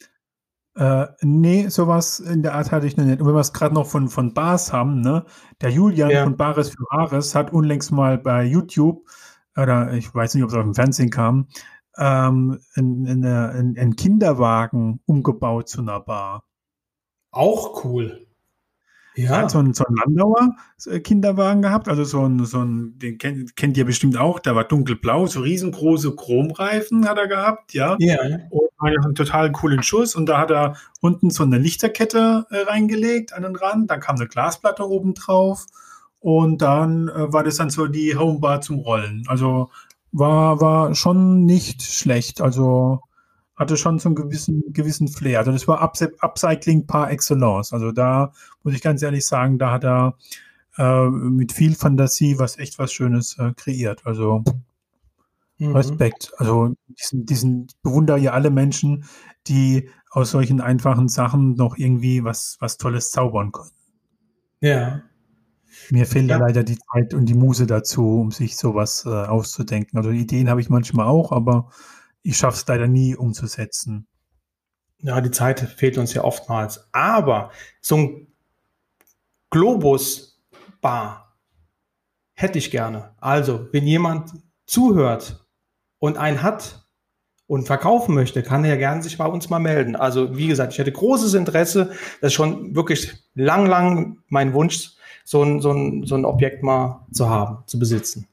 Äh, 0.77 1.07
nee, 1.21 1.69
sowas 1.69 2.21
in 2.21 2.43
der 2.43 2.55
Art 2.55 2.73
hatte 2.73 2.87
ich 2.87 2.97
noch 2.97 3.05
nicht. 3.05 3.21
Und 3.21 3.27
wenn 3.27 3.35
wir 3.35 3.41
es 3.41 3.53
gerade 3.53 3.75
noch 3.75 3.87
von, 3.87 4.09
von 4.09 4.33
Bars 4.33 4.73
haben, 4.73 5.03
ne? 5.03 5.27
Der 5.61 5.69
Julian 5.69 6.11
ja. 6.11 6.25
von 6.25 6.39
Bares 6.39 6.71
für 6.71 6.85
Bares 6.91 7.35
hat 7.35 7.53
unlängst 7.53 7.93
mal 7.93 8.17
bei 8.17 8.45
YouTube, 8.45 9.07
oder 9.55 9.93
ich 9.93 10.15
weiß 10.15 10.35
nicht, 10.35 10.45
ob 10.45 10.51
es 10.51 10.57
auf 10.57 10.63
dem 10.63 10.75
Fernsehen 10.75 11.11
kam, 11.11 11.49
ähm, 11.99 12.61
einen 12.75 13.97
Kinderwagen 13.97 15.01
umgebaut 15.07 15.69
zu 15.69 15.81
einer 15.81 16.01
Bar. 16.01 16.45
Auch 17.31 17.85
cool. 17.85 18.29
Ja. 19.19 19.31
Hat 19.31 19.51
so 19.51 19.59
einen, 19.59 19.75
so 19.75 19.85
einen 19.85 19.97
Landauer 19.97 20.55
äh, 20.87 21.01
Kinderwagen 21.01 21.61
gehabt, 21.61 21.89
also 21.89 22.05
so 22.05 22.25
ein, 22.25 22.45
so 22.45 22.61
ein, 22.63 23.01
den 23.01 23.19
kennt, 23.19 23.57
kennt 23.57 23.77
ihr 23.77 23.85
bestimmt 23.85 24.17
auch, 24.17 24.39
der 24.39 24.55
war 24.55 24.63
dunkelblau, 24.63 25.27
so 25.27 25.41
riesengroße 25.41 26.15
Chromreifen 26.15 27.09
hat 27.09 27.19
er 27.19 27.27
gehabt, 27.27 27.75
ja. 27.75 27.97
Ja. 27.99 28.21
Und 28.51 28.69
einen 28.79 29.17
total 29.17 29.51
coolen 29.51 29.83
Schuss 29.83 30.15
und 30.15 30.27
da 30.27 30.39
hat 30.39 30.53
er 30.53 30.77
unten 31.01 31.31
so 31.31 31.43
eine 31.43 31.59
Lichterkette 31.59 32.47
äh, 32.51 32.59
reingelegt 32.71 33.33
an 33.33 33.43
den 33.43 33.57
Rand, 33.57 33.91
dann 33.91 33.99
kam 33.99 34.15
eine 34.17 34.29
Glasplatte 34.29 34.89
oben 34.89 35.15
drauf 35.15 35.67
und 36.21 36.63
dann 36.63 37.09
äh, 37.09 37.33
war 37.33 37.43
das 37.43 37.57
dann 37.57 37.71
so 37.71 37.89
die 37.89 38.17
Homebar 38.17 38.61
zum 38.61 38.79
Rollen. 38.79 39.25
Also 39.27 39.71
war, 40.13 40.61
war 40.61 40.95
schon 40.95 41.45
nicht 41.45 41.83
schlecht, 41.83 42.41
also 42.41 43.01
hatte 43.57 43.77
schon 43.77 43.99
so 43.99 44.09
einen 44.09 44.17
gewissen, 44.17 44.63
gewissen 44.73 45.09
Flair. 45.09 45.41
Also 45.41 45.53
das 45.53 45.67
war 45.67 45.81
Up 45.81 45.99
Upcycling 46.21 46.87
par 46.87 47.11
excellence. 47.11 47.73
Also 47.73 47.91
da 47.91 48.33
muss 48.63 48.75
ich 48.75 48.83
ganz 48.83 49.03
ehrlich 49.03 49.27
sagen, 49.27 49.59
da 49.59 49.73
hat 49.73 49.85
er 49.85 50.17
äh, 50.77 51.09
mit 51.09 51.53
viel 51.53 51.75
Fantasie 51.75 52.39
was 52.39 52.59
echt 52.59 52.79
was 52.79 52.93
Schönes 52.93 53.37
äh, 53.39 53.53
kreiert. 53.57 54.07
Also 54.07 54.45
mhm. 55.59 55.75
Respekt. 55.75 56.33
Also 56.39 56.75
diesen, 56.87 57.27
diesen 57.27 57.67
bewundere 57.83 58.19
ja 58.19 58.33
alle 58.33 58.51
Menschen, 58.51 59.05
die 59.49 59.91
aus 60.11 60.31
solchen 60.31 60.61
einfachen 60.61 61.09
Sachen 61.09 61.55
noch 61.55 61.77
irgendwie 61.77 62.23
was, 62.23 62.57
was 62.61 62.79
Tolles 62.79 63.11
zaubern 63.11 63.51
können. 63.51 63.71
Ja. 64.61 65.03
Mir 65.91 66.07
fehlt 66.07 66.29
ja. 66.29 66.39
leider 66.39 66.65
die 66.65 66.79
Zeit 66.79 67.15
und 67.15 67.27
die 67.27 67.35
Muse 67.35 67.67
dazu, 67.67 68.21
um 68.21 68.31
sich 68.31 68.57
sowas 68.57 69.05
äh, 69.07 69.09
auszudenken. 69.09 69.99
Also 69.99 70.11
Ideen 70.11 70.51
habe 70.51 70.61
ich 70.61 70.71
manchmal 70.71 71.07
auch, 71.07 71.33
aber 71.33 71.71
ich 72.23 72.37
schaffe 72.37 72.59
es 72.59 72.67
leider 72.67 72.87
nie 72.87 73.17
umzusetzen. 73.17 74.07
Ja, 75.01 75.21
die 75.21 75.31
Zeit 75.31 75.61
fehlt 75.61 75.97
uns 75.97 76.13
ja 76.15 76.25
oftmals. 76.25 76.89
Aber 76.93 77.51
so 77.81 77.97
ein 77.97 78.27
Globus 79.51 80.29
Bar. 80.81 81.37
Hätte 82.35 82.59
ich 82.59 82.71
gerne. 82.71 83.15
Also, 83.21 83.69
wenn 83.73 83.85
jemand 83.87 84.31
zuhört 84.67 85.45
und 85.99 86.19
einen 86.19 86.43
hat 86.43 86.87
und 87.49 87.67
verkaufen 87.67 88.15
möchte, 88.15 88.43
kann 88.43 88.65
er 88.65 88.77
gerne 88.77 89.03
sich 89.03 89.19
bei 89.19 89.27
uns 89.27 89.51
mal 89.51 89.59
melden. 89.59 89.97
Also, 89.97 90.37
wie 90.37 90.47
gesagt, 90.47 90.73
ich 90.73 90.79
hätte 90.79 90.93
großes 90.93 91.35
Interesse. 91.35 91.91
Das 92.21 92.29
ist 92.29 92.35
schon 92.35 92.77
wirklich 92.77 93.13
lang, 93.35 93.67
lang 93.67 94.19
mein 94.29 94.53
Wunsch, 94.53 94.95
so 95.29 95.43
ein, 95.43 95.61
so 95.61 95.73
ein, 95.73 96.07
so 96.07 96.15
ein 96.15 96.25
Objekt 96.25 96.63
mal 96.63 97.05
zu 97.13 97.29
haben, 97.29 97.59
zu 97.67 97.79
besitzen. 97.79 98.27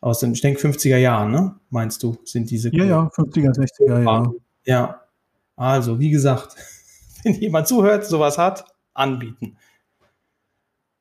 Aus 0.00 0.20
den, 0.20 0.32
ich 0.32 0.40
denke, 0.40 0.66
50er 0.66 0.96
Jahren, 0.96 1.30
ne? 1.30 1.56
Meinst 1.68 2.02
du, 2.02 2.16
sind 2.24 2.50
diese. 2.50 2.74
Ja, 2.74 2.84
ja, 2.84 3.10
50er, 3.14 3.52
60er, 3.52 4.02
ja. 4.02 4.32
Ja. 4.64 5.02
Also, 5.56 6.00
wie 6.00 6.08
gesagt, 6.08 6.56
wenn 7.22 7.34
jemand 7.34 7.68
zuhört, 7.68 8.06
sowas 8.06 8.38
hat, 8.38 8.64
anbieten. 8.94 9.58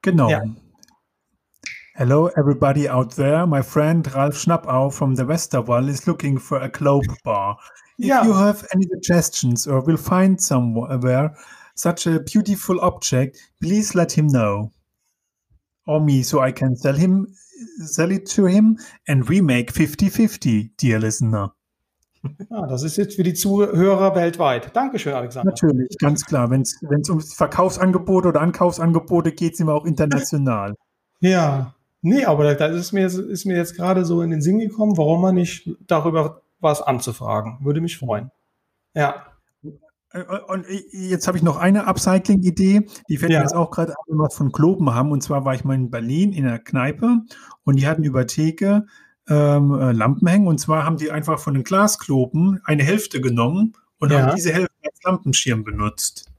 Genau. 0.01 0.29
Ja. 0.29 0.43
Hello, 1.93 2.27
everybody 2.35 2.89
out 2.89 3.15
there. 3.15 3.47
My 3.47 3.63
friend 3.63 4.13
Ralf 4.13 4.37
Schnappau 4.37 4.91
from 4.91 5.15
the 5.15 5.23
Westerwall 5.23 5.87
is 5.87 6.07
looking 6.07 6.39
for 6.39 6.61
a 6.61 6.67
globe 6.67 7.07
bar. 7.23 7.57
If 7.97 8.07
yeah. 8.07 8.25
you 8.25 8.33
have 8.33 8.67
any 8.73 8.85
suggestions 8.85 9.65
or 9.65 9.81
will 9.87 9.97
find 9.97 10.41
somewhere 10.41 11.33
such 11.75 12.05
a 12.05 12.19
beautiful 12.19 12.81
object, 12.81 13.37
please 13.61 13.95
let 13.95 14.11
him 14.11 14.27
know. 14.27 14.71
Or 15.91 15.99
me, 15.99 16.23
so 16.23 16.41
I 16.41 16.53
can 16.53 16.77
sell 16.77 16.95
him, 16.95 17.27
sell 17.79 18.11
it 18.11 18.25
to 18.35 18.47
him 18.47 18.79
and 19.09 19.29
remake 19.29 19.73
50-50, 19.73 20.69
dear 20.77 20.99
listener. 20.99 21.53
Ja, 22.49 22.65
das 22.65 22.83
ist 22.83 22.95
jetzt 22.95 23.17
für 23.17 23.23
die 23.23 23.33
Zuhörer 23.33 24.15
weltweit. 24.15 24.73
Dankeschön, 24.73 25.13
Alexander. 25.13 25.51
Natürlich, 25.51 25.97
ganz 25.99 26.23
klar. 26.23 26.49
Wenn 26.49 26.61
es 26.61 27.09
um 27.09 27.19
Verkaufsangebote 27.19 28.29
oder 28.29 28.39
Ankaufsangebote 28.39 29.33
geht, 29.33 29.57
sind 29.57 29.67
wir 29.67 29.73
auch 29.73 29.85
international. 29.85 30.75
Ja, 31.23 31.75
nee, 32.01 32.25
aber 32.25 32.55
das 32.55 32.75
ist 32.75 32.93
mir, 32.93 33.05
ist 33.05 33.45
mir 33.45 33.55
jetzt 33.55 33.75
gerade 33.75 34.05
so 34.05 34.23
in 34.23 34.31
den 34.31 34.41
Sinn 34.41 34.57
gekommen, 34.57 34.97
warum 34.97 35.21
man 35.21 35.35
nicht 35.35 35.69
darüber 35.85 36.41
was 36.59 36.81
anzufragen. 36.81 37.59
Würde 37.61 37.79
mich 37.79 37.99
freuen. 37.99 38.31
Ja. 38.95 39.30
Und 40.47 40.65
jetzt 40.91 41.27
habe 41.27 41.37
ich 41.37 41.43
noch 41.43 41.57
eine 41.57 41.87
Upcycling-Idee, 41.87 42.87
die 43.07 43.17
fällt 43.17 43.31
ja. 43.31 43.39
mir 43.39 43.43
jetzt 43.43 43.55
auch 43.55 43.71
gerade 43.71 43.93
an, 43.93 44.17
wir 44.17 44.29
von 44.29 44.51
Globen 44.51 44.93
haben. 44.93 45.11
Und 45.11 45.21
zwar 45.21 45.45
war 45.45 45.55
ich 45.55 45.63
mal 45.63 45.75
in 45.75 45.89
Berlin 45.89 46.33
in 46.33 46.45
einer 46.45 46.59
Kneipe 46.59 47.21
und 47.63 47.79
die 47.79 47.87
hatten 47.87 48.03
über 48.03 48.27
Theke 48.27 48.85
ähm, 49.29 49.73
äh, 49.73 49.91
Lampen 49.93 50.27
hängen. 50.27 50.47
Und 50.47 50.59
zwar 50.59 50.83
haben 50.83 50.97
die 50.97 51.11
einfach 51.11 51.39
von 51.39 51.53
den 51.53 51.63
Glaskloben 51.63 52.59
eine 52.65 52.83
Hälfte 52.83 53.21
genommen 53.21 53.73
und 53.99 54.11
ja. 54.11 54.21
haben 54.21 54.35
diese 54.35 54.51
Hälfte 54.51 54.73
als 54.83 55.01
Lampenschirm 55.03 55.63
benutzt. 55.63 56.29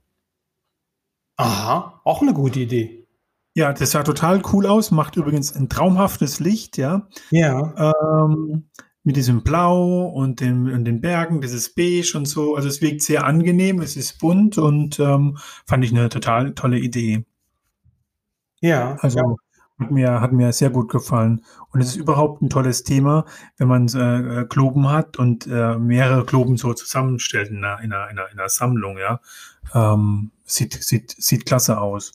Aha, 1.37 1.99
auch 2.03 2.21
eine 2.21 2.33
gute 2.33 2.59
Idee. 2.59 3.07
Ja, 3.55 3.73
das 3.73 3.91
sah 3.91 4.03
total 4.03 4.41
cool 4.51 4.65
aus, 4.65 4.91
macht 4.91 5.15
übrigens 5.15 5.55
ein 5.55 5.69
traumhaftes 5.69 6.39
Licht, 6.39 6.77
ja. 6.77 7.07
Ja. 7.29 7.93
Ähm, 8.25 8.69
mit 9.03 9.17
diesem 9.17 9.43
Blau 9.43 10.05
und 10.05 10.39
den, 10.39 10.71
und 10.71 10.85
den 10.85 11.01
Bergen, 11.01 11.41
dieses 11.41 11.73
Beige 11.73 12.13
und 12.15 12.25
so. 12.25 12.55
Also 12.55 12.69
es 12.69 12.81
wirkt 12.81 13.01
sehr 13.01 13.25
angenehm, 13.25 13.81
es 13.81 13.97
ist 13.97 14.19
bunt 14.19 14.57
und 14.57 14.99
ähm, 14.99 15.37
fand 15.65 15.83
ich 15.83 15.91
eine 15.91 16.09
total 16.09 16.53
tolle 16.53 16.79
Idee. 16.79 17.25
Ja. 18.61 18.95
Also 19.01 19.19
ja. 19.19 19.35
Hat 19.79 19.89
mir, 19.89 20.21
hat 20.21 20.31
mir 20.31 20.53
sehr 20.53 20.69
gut 20.69 20.91
gefallen. 20.91 21.43
Und 21.71 21.81
es 21.81 21.87
ist 21.89 21.95
überhaupt 21.95 22.41
ein 22.41 22.49
tolles 22.49 22.83
Thema, 22.83 23.25
wenn 23.57 23.67
man 23.67 23.87
äh, 23.87 24.45
Globen 24.47 24.89
hat 24.89 25.17
und 25.17 25.47
äh, 25.47 25.77
mehrere 25.77 26.25
Globen 26.25 26.57
so 26.57 26.73
zusammenstellt 26.73 27.49
in 27.49 27.65
einer, 27.65 27.81
in 27.81 27.91
einer, 27.91 28.09
in 28.11 28.19
einer, 28.19 28.31
in 28.31 28.39
einer 28.39 28.49
Sammlung, 28.49 28.97
ja. 28.99 29.19
Ähm, 29.73 30.31
sieht, 30.45 30.73
sieht, 30.73 31.15
sieht 31.17 31.47
klasse 31.47 31.81
aus. 31.81 32.13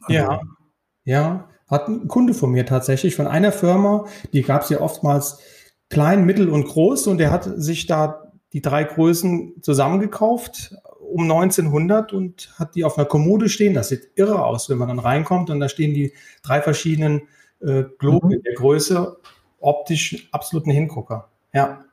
Also, 0.00 0.12
ja, 0.12 0.40
ja. 1.04 1.48
Hat 1.68 1.86
ein 1.86 2.08
Kunde 2.08 2.34
von 2.34 2.50
mir 2.50 2.66
tatsächlich, 2.66 3.14
von 3.14 3.26
einer 3.26 3.52
Firma, 3.52 4.06
die 4.32 4.42
gab 4.42 4.62
es 4.62 4.70
ja 4.70 4.80
oftmals 4.80 5.38
klein, 5.90 6.24
mittel 6.24 6.48
und 6.48 6.66
groß 6.66 7.06
und 7.06 7.18
der 7.18 7.30
hat 7.30 7.44
sich 7.56 7.86
da 7.86 8.32
die 8.52 8.62
drei 8.62 8.84
Größen 8.84 9.62
zusammengekauft 9.62 10.74
um 11.00 11.22
1900 11.22 12.12
und 12.12 12.52
hat 12.58 12.74
die 12.74 12.84
auf 12.84 12.98
einer 12.98 13.06
Kommode 13.06 13.48
stehen. 13.48 13.74
Das 13.74 13.88
sieht 13.88 14.10
irre 14.14 14.44
aus, 14.44 14.68
wenn 14.68 14.78
man 14.78 14.88
dann 14.88 14.98
reinkommt 14.98 15.50
und 15.50 15.60
da 15.60 15.68
stehen 15.68 15.94
die 15.94 16.12
drei 16.42 16.60
verschiedenen 16.60 17.22
äh, 17.60 17.84
Globen 17.98 18.28
mhm. 18.28 18.34
in 18.34 18.42
der 18.42 18.54
Größe. 18.54 19.16
Optisch 19.60 20.28
absolut 20.32 20.66
ein 20.66 20.70
Hingucker. 20.70 21.28
Ja. 21.52 21.84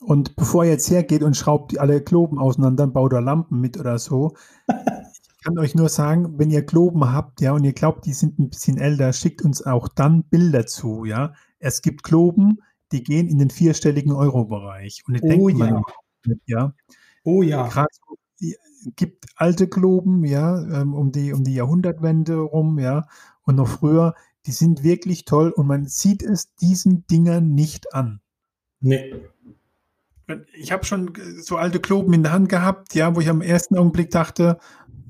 Und 0.00 0.36
bevor 0.36 0.64
er 0.64 0.70
jetzt 0.70 0.90
hergeht 0.90 1.22
und 1.22 1.36
schraubt 1.36 1.76
alle 1.78 2.00
Globen 2.00 2.38
auseinander, 2.38 2.86
baut 2.86 3.12
er 3.12 3.20
Lampen 3.20 3.60
mit 3.60 3.78
oder 3.78 3.98
so. 3.98 4.36
ich 4.68 5.44
kann 5.44 5.58
euch 5.58 5.74
nur 5.74 5.88
sagen, 5.88 6.38
wenn 6.38 6.50
ihr 6.50 6.62
Globen 6.62 7.12
habt, 7.12 7.40
ja, 7.40 7.52
und 7.52 7.64
ihr 7.64 7.72
glaubt, 7.72 8.06
die 8.06 8.12
sind 8.12 8.38
ein 8.38 8.48
bisschen 8.50 8.78
älter, 8.78 9.12
schickt 9.12 9.42
uns 9.42 9.66
auch 9.66 9.88
dann 9.88 10.22
Bilder 10.24 10.66
zu, 10.66 11.04
ja. 11.04 11.34
Es 11.58 11.82
gibt 11.82 12.02
Globen, 12.02 12.58
die 12.92 13.02
gehen 13.02 13.28
in 13.28 13.38
den 13.38 13.50
vierstelligen 13.50 14.12
Euro-Bereich. 14.12 15.02
Und 15.06 15.16
ihr 15.16 15.38
oh, 15.38 15.48
ja. 15.48 15.56
Mal, 15.56 15.82
ja. 16.46 16.74
Oh 17.24 17.42
ja. 17.42 17.66
Gerade 17.68 17.88
gibt 18.96 19.26
alte 19.36 19.68
Globen, 19.68 20.24
ja, 20.24 20.60
ähm, 20.80 20.94
um 20.94 21.12
die, 21.12 21.32
um 21.32 21.44
die 21.44 21.54
Jahrhundertwende 21.54 22.36
rum, 22.38 22.78
ja, 22.78 23.06
und 23.42 23.56
noch 23.56 23.68
früher, 23.68 24.14
die 24.46 24.52
sind 24.52 24.82
wirklich 24.82 25.24
toll 25.24 25.50
und 25.50 25.66
man 25.66 25.86
sieht 25.86 26.22
es 26.22 26.54
diesen 26.56 27.06
Dingern 27.06 27.54
nicht 27.54 27.92
an. 27.94 28.20
Nee. 28.80 29.14
Ich 30.54 30.72
habe 30.72 30.84
schon 30.84 31.12
so 31.40 31.56
alte 31.56 31.80
Globen 31.80 32.12
in 32.12 32.22
der 32.22 32.32
Hand 32.32 32.48
gehabt, 32.48 32.94
ja, 32.94 33.14
wo 33.16 33.20
ich 33.20 33.28
am 33.28 33.40
ersten 33.40 33.76
Augenblick 33.76 34.10
dachte, 34.10 34.58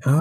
ja, 0.05 0.19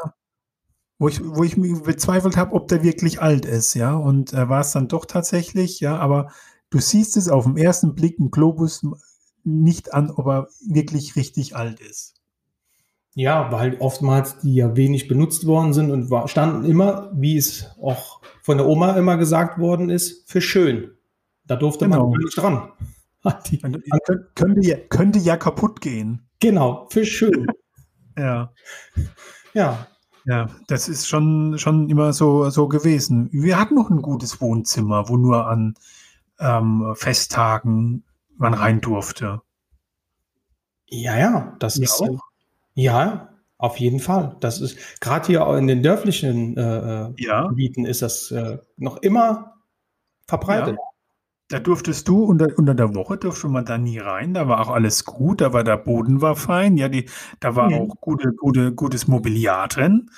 wo 0.98 1.08
ich, 1.08 1.20
wo 1.24 1.44
ich 1.44 1.56
mich 1.56 1.82
bezweifelt 1.82 2.36
habe, 2.36 2.54
ob 2.54 2.68
der 2.68 2.82
wirklich 2.82 3.20
alt 3.20 3.44
ist, 3.44 3.74
ja, 3.74 3.94
und 3.94 4.32
äh, 4.32 4.48
war 4.48 4.60
es 4.60 4.72
dann 4.72 4.88
doch 4.88 5.04
tatsächlich, 5.04 5.80
ja, 5.80 5.96
aber 5.98 6.30
du 6.70 6.80
siehst 6.80 7.16
es 7.16 7.28
auf 7.28 7.44
den 7.44 7.56
ersten 7.56 7.94
Blick, 7.94 8.18
ein 8.18 8.30
Globus 8.30 8.84
nicht 9.44 9.94
an, 9.94 10.10
ob 10.10 10.26
er 10.26 10.48
wirklich 10.66 11.16
richtig 11.16 11.56
alt 11.56 11.80
ist. 11.80 12.14
Ja, 13.14 13.50
weil 13.50 13.76
oftmals 13.80 14.38
die 14.40 14.54
ja 14.54 14.76
wenig 14.76 15.08
benutzt 15.08 15.46
worden 15.46 15.72
sind 15.72 15.90
und 15.90 16.10
war, 16.10 16.28
standen 16.28 16.64
immer, 16.64 17.10
wie 17.14 17.36
es 17.36 17.66
auch 17.82 18.20
von 18.42 18.58
der 18.58 18.66
Oma 18.66 18.96
immer 18.96 19.16
gesagt 19.16 19.58
worden 19.58 19.90
ist, 19.90 20.30
für 20.30 20.40
schön. 20.40 20.92
Da 21.44 21.56
durfte 21.56 21.86
genau. 21.86 22.10
man 22.10 22.20
nicht 22.20 22.36
dran. 22.36 22.70
Die, 23.50 23.58
könnte, 23.58 24.60
ja, 24.60 24.76
könnte 24.88 25.18
ja 25.18 25.36
kaputt 25.36 25.80
gehen. 25.80 26.28
Genau, 26.38 26.86
für 26.90 27.04
schön. 27.04 27.46
ja. 28.18 28.52
Ja. 29.52 29.88
Ja, 30.28 30.46
das 30.66 30.90
ist 30.90 31.08
schon, 31.08 31.58
schon 31.58 31.88
immer 31.88 32.12
so, 32.12 32.50
so 32.50 32.68
gewesen. 32.68 33.30
Wir 33.32 33.58
hatten 33.58 33.74
noch 33.74 33.88
ein 33.88 34.02
gutes 34.02 34.42
Wohnzimmer, 34.42 35.08
wo 35.08 35.16
nur 35.16 35.46
an 35.46 35.74
ähm, 36.38 36.92
Festtagen 36.96 38.04
man 38.36 38.52
rein 38.52 38.82
durfte. 38.82 39.40
Ja, 40.86 41.16
ja, 41.16 41.56
das 41.60 41.78
ja 41.78 41.84
ist 41.84 42.02
auch. 42.02 42.20
ja 42.74 43.30
auf 43.56 43.78
jeden 43.78 44.00
Fall. 44.00 44.36
Das 44.40 44.60
ist 44.60 45.00
gerade 45.00 45.26
hier 45.26 45.46
in 45.56 45.66
den 45.66 45.82
dörflichen 45.82 46.58
äh, 46.58 47.06
äh, 47.06 47.14
ja. 47.16 47.46
Gebieten 47.46 47.86
ist 47.86 48.02
das 48.02 48.30
äh, 48.30 48.58
noch 48.76 48.98
immer 48.98 49.54
verbreitet. 50.26 50.76
Ja. 50.76 50.87
Da 51.48 51.58
durftest 51.60 52.06
du 52.08 52.24
unter, 52.24 52.46
unter 52.56 52.74
der 52.74 52.94
Woche 52.94 53.16
durfte 53.16 53.48
man 53.48 53.64
da 53.64 53.78
nie 53.78 53.98
rein. 53.98 54.34
Da 54.34 54.48
war 54.48 54.60
auch 54.60 54.70
alles 54.70 55.04
gut. 55.04 55.40
Da 55.40 55.52
war 55.52 55.64
der 55.64 55.78
Boden 55.78 56.20
war 56.20 56.36
fein. 56.36 56.76
Ja, 56.76 56.88
die, 56.88 57.08
da 57.40 57.56
war 57.56 57.70
mhm. 57.70 57.76
auch 57.76 58.00
gute, 58.00 58.32
gute, 58.32 58.74
gutes 58.74 59.08
Mobiliar 59.08 59.68
drin. 59.68 60.10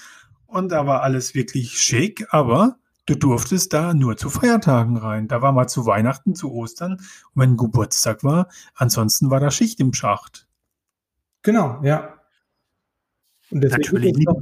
Und 0.47 0.73
da 0.73 0.87
war 0.87 1.03
alles 1.03 1.35
wirklich 1.35 1.79
schick. 1.79 2.27
Aber 2.31 2.81
Du 3.11 3.17
durftest 3.17 3.73
da 3.73 3.93
nur 3.93 4.17
zu 4.17 4.31
Feiertagen 4.31 4.97
rein. 4.97 5.27
Da 5.27 5.43
war 5.43 5.51
mal 5.51 5.67
zu 5.67 5.85
Weihnachten, 5.85 6.37
zu 6.37 6.53
Ostern 6.53 6.93
und 6.93 7.03
wenn 7.35 7.57
Geburtstag 7.57 8.23
war. 8.23 8.49
Ansonsten 8.75 9.31
war 9.31 9.41
da 9.41 9.51
Schicht 9.51 9.81
im 9.81 9.93
Schacht. 9.93 10.47
Genau, 11.43 11.81
ja. 11.83 12.15
Natürlich 13.51 14.15
liebe, 14.17 14.33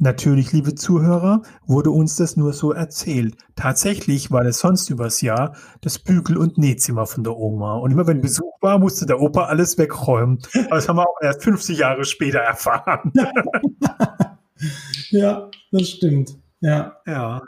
natürlich, 0.00 0.52
liebe 0.52 0.74
Zuhörer, 0.74 1.42
wurde 1.66 1.90
uns 1.90 2.16
das 2.16 2.36
nur 2.36 2.52
so 2.52 2.72
erzählt. 2.72 3.36
Tatsächlich 3.54 4.30
war 4.30 4.42
das 4.42 4.58
sonst 4.58 4.90
übers 4.90 5.20
Jahr 5.20 5.54
das 5.80 5.98
Bügel- 5.98 6.36
und 6.36 6.58
Nähzimmer 6.58 7.06
von 7.06 7.22
der 7.24 7.36
Oma. 7.36 7.76
Und 7.76 7.90
immer 7.90 8.06
wenn 8.06 8.20
Besuch 8.20 8.60
war, 8.60 8.78
musste 8.78 9.06
der 9.06 9.20
Opa 9.20 9.44
alles 9.44 9.78
wegräumen. 9.78 10.38
Aber 10.66 10.76
das 10.76 10.88
haben 10.88 10.96
wir 10.96 11.08
auch 11.08 11.20
erst 11.22 11.44
50 11.44 11.78
Jahre 11.78 12.04
später 12.04 12.40
erfahren. 12.40 13.12
ja, 15.10 15.48
das 15.70 15.88
stimmt. 15.88 16.36
Ja. 16.60 16.96
Ja. 17.06 17.42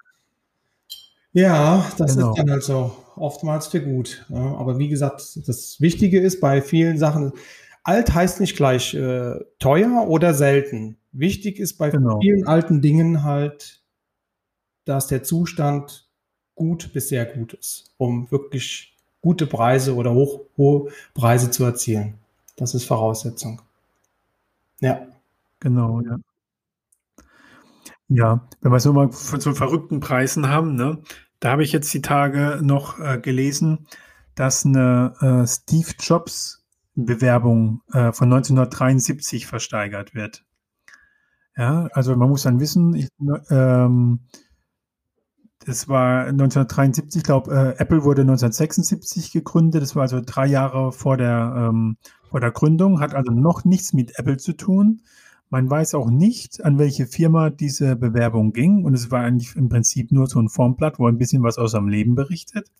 Ja, 1.33 1.87
das 1.97 2.15
genau. 2.15 2.31
ist 2.31 2.39
dann 2.39 2.51
halt 2.51 2.63
so 2.63 2.95
oftmals 3.17 3.67
für 3.67 3.81
gut. 3.81 4.27
Aber 4.31 4.79
wie 4.79 4.89
gesagt, 4.89 5.23
das 5.47 5.81
Wichtige 5.81 6.21
ist 6.21 6.41
bei 6.41 6.61
vielen 6.61 6.99
Sachen, 6.99 7.33
alt 7.85 8.15
heißt 8.15 8.41
nicht 8.41 8.57
gleich 8.57 8.95
äh, 8.95 9.35
teuer 9.59 10.07
oder 10.09 10.35
selten. 10.35 10.99
Wichtig 11.13 11.59
ist 11.59 11.75
bei 11.75 11.91
genau. 11.91 12.21
vielen 12.21 12.47
alten 12.47 12.81
Dingen 12.81 13.23
halt, 13.23 13.83
dass 14.85 15.07
der 15.07 15.23
Zustand 15.23 16.09
gut 16.55 16.93
bis 16.93 17.09
sehr 17.09 17.27
gut 17.27 17.55
ist, 17.55 17.95
um 17.99 18.31
wirklich 18.31 18.97
gute 19.21 19.47
Preise 19.47 19.95
oder 19.95 20.13
hoch, 20.13 20.47
hohe 20.57 20.91
Preise 21.15 21.51
zu 21.51 21.65
erzielen. 21.65 22.15
Das 22.57 22.75
ist 22.75 22.85
Voraussetzung. 22.85 23.63
Ja. 24.81 25.07
Genau, 25.61 26.01
ja. 26.01 26.19
Ja, 28.09 28.47
wenn 28.61 28.73
wir 28.73 28.81
so 28.81 28.93
mal 28.93 29.11
von 29.11 29.41
so 29.41 29.55
verrückten 29.55 30.01
Preisen 30.01 30.49
haben, 30.49 30.75
ne? 30.75 30.99
Da 31.41 31.53
habe 31.53 31.63
ich 31.63 31.73
jetzt 31.73 31.93
die 31.95 32.03
Tage 32.03 32.61
noch 32.63 32.99
äh, 32.99 33.19
gelesen, 33.19 33.87
dass 34.35 34.67
eine 34.67 35.15
äh, 35.21 35.47
Steve 35.47 35.93
Jobs 35.99 36.63
Bewerbung 36.95 37.81
äh, 37.93 38.13
von 38.13 38.33
1973 38.33 39.47
versteigert 39.47 40.15
wird. 40.15 40.45
Ja, 41.57 41.89
also 41.93 42.17
man 42.17 42.31
muss 42.31 42.43
dann 42.43 42.61
wissen, 42.61 42.95
ich, 42.95 43.09
ähm, 43.51 44.21
das 45.65 45.89
war 45.89 46.27
1973, 46.27 47.21
ich 47.21 47.25
glaube, 47.25 47.53
äh, 47.55 47.81
Apple 47.81 48.05
wurde 48.05 48.23
1976 48.23 49.33
gegründet. 49.33 49.83
Das 49.83 49.95
war 49.95 50.03
also 50.03 50.21
drei 50.25 50.47
Jahre 50.47 50.93
vor 50.93 51.17
der, 51.17 51.55
ähm, 51.57 51.97
vor 52.29 52.41
der 52.41 52.51
Gründung, 52.51 53.01
hat 53.01 53.15
also 53.15 53.33
noch 53.33 53.65
nichts 53.65 53.93
mit 53.93 54.19
Apple 54.19 54.39
zu 54.39 54.55
tun. 54.55 55.03
Man 55.51 55.69
weiß 55.69 55.95
auch 55.95 56.11
nicht, 56.11 56.65
an 56.65 56.79
welche 56.79 57.07
Firma 57.07 57.51
diese 57.51 57.95
Bewerbung 57.95 58.53
ging. 58.53 58.85
Und 58.85 58.95
es 58.95 59.11
war 59.11 59.21
eigentlich 59.21 59.55
im 59.55 59.69
Prinzip 59.69 60.11
nur 60.11 60.27
so 60.27 60.41
ein 60.41 60.49
Formblatt, 60.49 60.99
wo 60.99 61.07
ein 61.07 61.19
bisschen 61.19 61.43
was 61.43 61.59
aus 61.59 61.73
seinem 61.73 61.89
Leben 61.89 62.15
berichtet. 62.15 62.71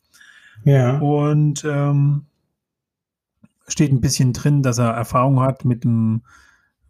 Ja. 0.65 0.99
Und 0.99 1.65
ähm, 1.65 2.27
steht 3.69 3.93
ein 3.93 4.01
bisschen 4.01 4.33
drin, 4.33 4.63
dass 4.63 4.79
er 4.79 4.91
Erfahrung 4.91 5.41
hat 5.41 5.65
mit 5.65 5.85
dem 5.85 6.23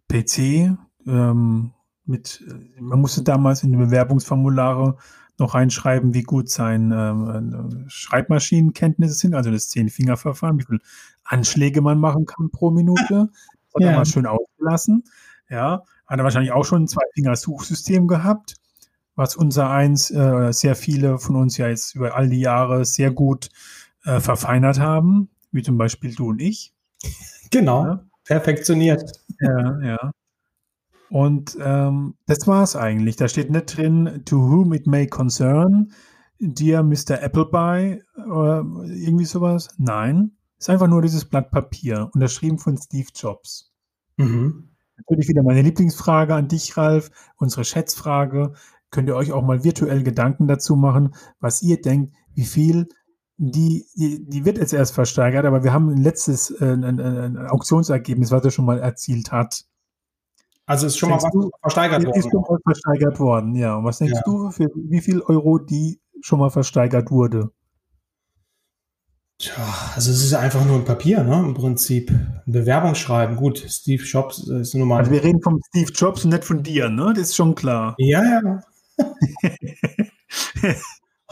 PC. 0.09 0.77
Ähm, 1.07 1.73
mit, 2.05 2.45
man 2.81 3.01
musste 3.01 3.23
damals 3.23 3.63
in 3.63 3.71
die 3.71 3.79
Bewerbungsformulare 3.79 4.97
noch 5.39 5.55
reinschreiben, 5.55 6.15
wie 6.15 6.23
gut 6.23 6.49
seine 6.49 7.11
ähm, 7.37 7.85
Schreibmaschinenkenntnisse 7.89 9.15
sind, 9.15 9.35
also 9.35 9.51
das 9.51 9.69
Zehn-Finger-Verfahren, 9.69 10.59
wie 10.59 10.65
viele 10.65 10.81
Anschläge 11.25 11.81
man 11.81 11.99
machen 11.99 12.27
kann 12.27 12.51
pro 12.51 12.71
Minute. 12.71 13.31
Das 13.75 13.81
hat 13.81 13.87
ja. 13.87 13.93
er 13.93 13.99
mal 14.01 14.05
schön 14.05 14.27
ausgelassen. 14.27 15.05
Ja, 15.49 15.83
hat 16.07 16.19
er 16.19 16.25
wahrscheinlich 16.25 16.53
auch 16.53 16.67
schon 16.67 16.83
ein 16.83 16.89
Zwei-Finger-Suchsystem 16.89 18.07
gehabt, 18.07 18.57
was 19.15 19.35
unser 19.35 19.71
eins, 19.71 20.11
äh, 20.11 20.53
sehr 20.53 20.77
viele 20.77 21.19
von 21.19 21.37
uns 21.37 21.57
ja 21.57 21.69
jetzt 21.69 21.95
über 21.95 22.15
all 22.15 22.29
die 22.29 22.41
Jahre 22.41 22.85
sehr 22.85 23.11
gut 23.11 23.49
äh, 24.05 24.21
verfeinert 24.21 24.79
haben, 24.79 25.31
wie 25.53 25.63
zum 25.63 25.79
Beispiel 25.79 26.15
du 26.15 26.29
und 26.29 26.43
ich. 26.43 26.75
Genau, 27.51 27.87
ja. 27.87 28.05
perfektioniert. 28.25 29.11
Ja, 29.41 29.81
ja. 29.81 30.11
Und 31.13 31.59
ähm, 31.61 32.15
das 32.25 32.47
war 32.47 32.63
es 32.63 32.75
eigentlich. 32.75 33.17
Da 33.17 33.29
steht 33.29 33.51
nicht 33.51 33.77
drin, 33.77 34.23
to 34.25 34.39
whom 34.39 34.73
it 34.73 34.87
may 34.87 35.07
concern, 35.07 35.93
dear 36.39 36.83
Mr. 36.83 37.23
Appleby 37.23 38.03
oder 38.17 38.65
irgendwie 38.87 39.27
sowas. 39.27 39.69
Nein, 39.77 40.33
ist 40.59 40.71
einfach 40.71 40.89
nur 40.89 41.03
dieses 41.03 41.27
Blatt 41.27 41.51
Papier, 41.51 42.09
unterschrieben 42.15 42.59
von 42.59 42.79
Steve 42.79 43.09
Jobs. 43.15 43.75
Mhm. 44.17 44.71
Natürlich 44.97 45.29
wieder 45.29 45.43
meine 45.43 45.61
Lieblingsfrage 45.61 46.35
an 46.35 46.49
dich, 46.49 46.79
Ralf, 46.79 47.11
unsere 47.37 47.67
Schätzfrage. 47.67 48.55
Könnt 48.91 49.09
ihr 49.11 49.17
euch 49.17 49.33
auch 49.33 49.45
mal 49.45 49.65
virtuell 49.65 50.03
Gedanken 50.05 50.49
dazu 50.49 50.77
machen, 50.77 51.15
was 51.41 51.61
ihr 51.61 51.83
denkt, 51.83 52.15
wie 52.33 52.47
viel 52.47 52.89
die, 53.37 53.85
die, 53.97 54.25
die 54.27 54.45
wird 54.47 54.57
jetzt 54.57 54.73
erst 54.73 54.95
versteigert, 54.95 55.45
aber 55.45 55.63
wir 55.63 55.75
haben 55.75 55.91
ein 55.91 56.03
letztes 56.03 56.51
äh, 56.53 56.73
ein, 56.73 57.01
ein, 57.01 57.37
Auktionsergebnis, 57.37 58.31
was 58.31 58.45
er 58.45 58.51
schon 58.51 58.65
mal 58.65 58.79
erzielt 58.79 59.31
hat. 59.31 59.67
Also 60.67 60.87
ist 60.87 60.97
schon 60.97 61.11
mal 61.11 61.17
was 61.17 61.51
versteigert 61.61 62.05
worden. 62.05 62.19
Ist 62.19 62.31
schon 62.31 62.41
mal 62.41 62.59
versteigert 62.63 63.21
worden, 63.21 63.55
ja. 63.57 63.77
Und 63.77 63.85
was 63.85 63.99
denkst 63.99 64.15
ja. 64.15 64.23
du, 64.25 64.51
für 64.51 64.71
wie 64.75 65.01
viel 65.01 65.21
Euro 65.21 65.59
die 65.59 66.01
schon 66.21 66.39
mal 66.39 66.51
versteigert 66.51 67.11
wurde? 67.11 67.51
Tja, 69.39 69.55
also 69.97 70.13
es 70.13 70.23
ist 70.23 70.35
einfach 70.35 70.65
nur 70.65 70.77
ein 70.77 70.85
Papier, 70.85 71.25
ne? 71.25 71.35
Im 71.41 71.55
Prinzip. 71.55 72.11
Ein 72.11 72.43
Bewerbungsschreiben. 72.47 73.35
Gut, 73.37 73.59
Steve 73.59 74.05
Jobs 74.05 74.39
ist 74.47 74.75
nur 74.75 74.87
mal. 74.87 74.99
Also 74.99 75.11
wir 75.11 75.25
reden 75.25 75.43
vom 75.43 75.61
Steve 75.69 75.91
Jobs 75.93 76.25
und 76.25 76.31
nicht 76.31 76.45
von 76.45 76.63
dir, 76.63 76.89
ne? 76.89 77.13
Das 77.13 77.31
ist 77.31 77.37
schon 77.37 77.57
klar. 77.57 77.97
Ja, 77.99 78.23
ja. 78.23 78.61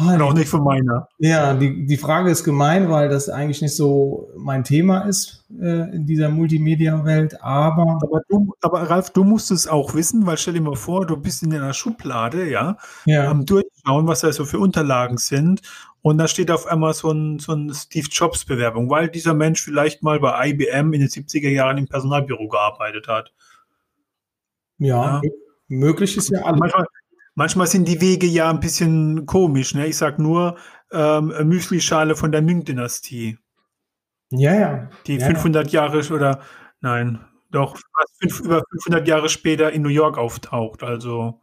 Und 0.01 0.23
auch 0.23 0.33
nicht 0.33 0.49
von 0.49 0.65
meiner. 0.65 1.09
Ja, 1.19 1.55
die, 1.55 1.87
die 1.87 1.97
Frage 1.97 2.31
ist 2.31 2.45
gemein, 2.45 2.91
weil 2.91 3.09
das 3.09 3.29
eigentlich 3.29 3.61
nicht 3.61 3.77
so 3.77 4.31
mein 4.37 4.65
Thema 4.65 5.01
ist 5.01 5.45
äh, 5.61 5.95
in 5.95 6.07
dieser 6.07 6.31
Multimedia-Welt, 6.31 7.43
aber. 7.43 7.99
Aber, 8.03 8.23
du, 8.29 8.55
aber 8.63 8.83
Ralf, 8.89 9.11
du 9.11 9.25
musst 9.25 9.51
es 9.51 9.69
auch 9.69 9.95
wissen, 9.95 10.27
weil 10.27 10.39
stell 10.39 10.55
dir 10.55 10.63
mal 10.63 10.77
vor, 10.77 11.07
du 11.07 11.17
bist 11.17 11.43
in 11.43 11.53
einer 11.53 11.75
Schublade, 11.75 12.49
ja, 12.49 12.79
ja. 13.05 13.29
am 13.29 13.45
Durchschauen, 13.45 14.07
was 14.07 14.21
da 14.21 14.33
so 14.33 14.45
für 14.45 14.59
Unterlagen 14.59 15.19
sind. 15.19 15.61
Und 16.03 16.17
da 16.17 16.29
steht 16.29 16.51
auf 16.51 16.67
einmal 16.67 16.95
so 16.95 17.11
ein, 17.11 17.39
so 17.39 17.53
ein 17.53 17.73
Steve 17.75 18.09
Jobs-Bewerbung, 18.11 18.89
weil 18.89 19.09
dieser 19.09 19.35
Mensch 19.35 19.63
vielleicht 19.63 20.03
mal 20.03 20.19
bei 20.19 20.49
IBM 20.49 20.95
in 20.95 21.01
den 21.01 21.09
70er 21.09 21.51
Jahren 21.51 21.77
im 21.77 21.89
Personalbüro 21.89 22.49
gearbeitet 22.49 23.07
hat. 23.07 23.35
Ja, 24.79 25.21
ja. 25.23 25.31
möglich 25.69 26.17
ist 26.17 26.31
ja 26.31 26.43
alles. 26.43 26.59
Manchmal, 26.59 26.87
Manchmal 27.35 27.67
sind 27.67 27.87
die 27.87 28.01
Wege 28.01 28.27
ja 28.27 28.51
ein 28.51 28.61
bisschen 28.61 29.27
komisch. 29.27 29.75
Ne? 29.75 29.87
Ich 29.87 29.97
sag 29.97 30.19
nur 30.19 30.57
ähm, 30.93 31.33
Müsli-Schale 31.45 32.17
von 32.17 32.33
der 32.33 32.43
Ming-Dynastie. 32.43 33.39
Ja, 34.31 34.55
ja. 34.55 34.91
Die 35.07 35.17
ja, 35.17 35.27
500 35.27 35.71
Jahre 35.73 35.99
oder 36.13 36.41
nein, 36.81 37.21
doch 37.51 37.77
fünf, 38.21 38.41
über 38.41 38.63
500 38.71 39.09
Jahre 39.09 39.29
später 39.29 39.73
in 39.73 39.83
New 39.83 39.89
York 39.89 40.19
auftaucht. 40.19 40.83
Also 40.83 41.41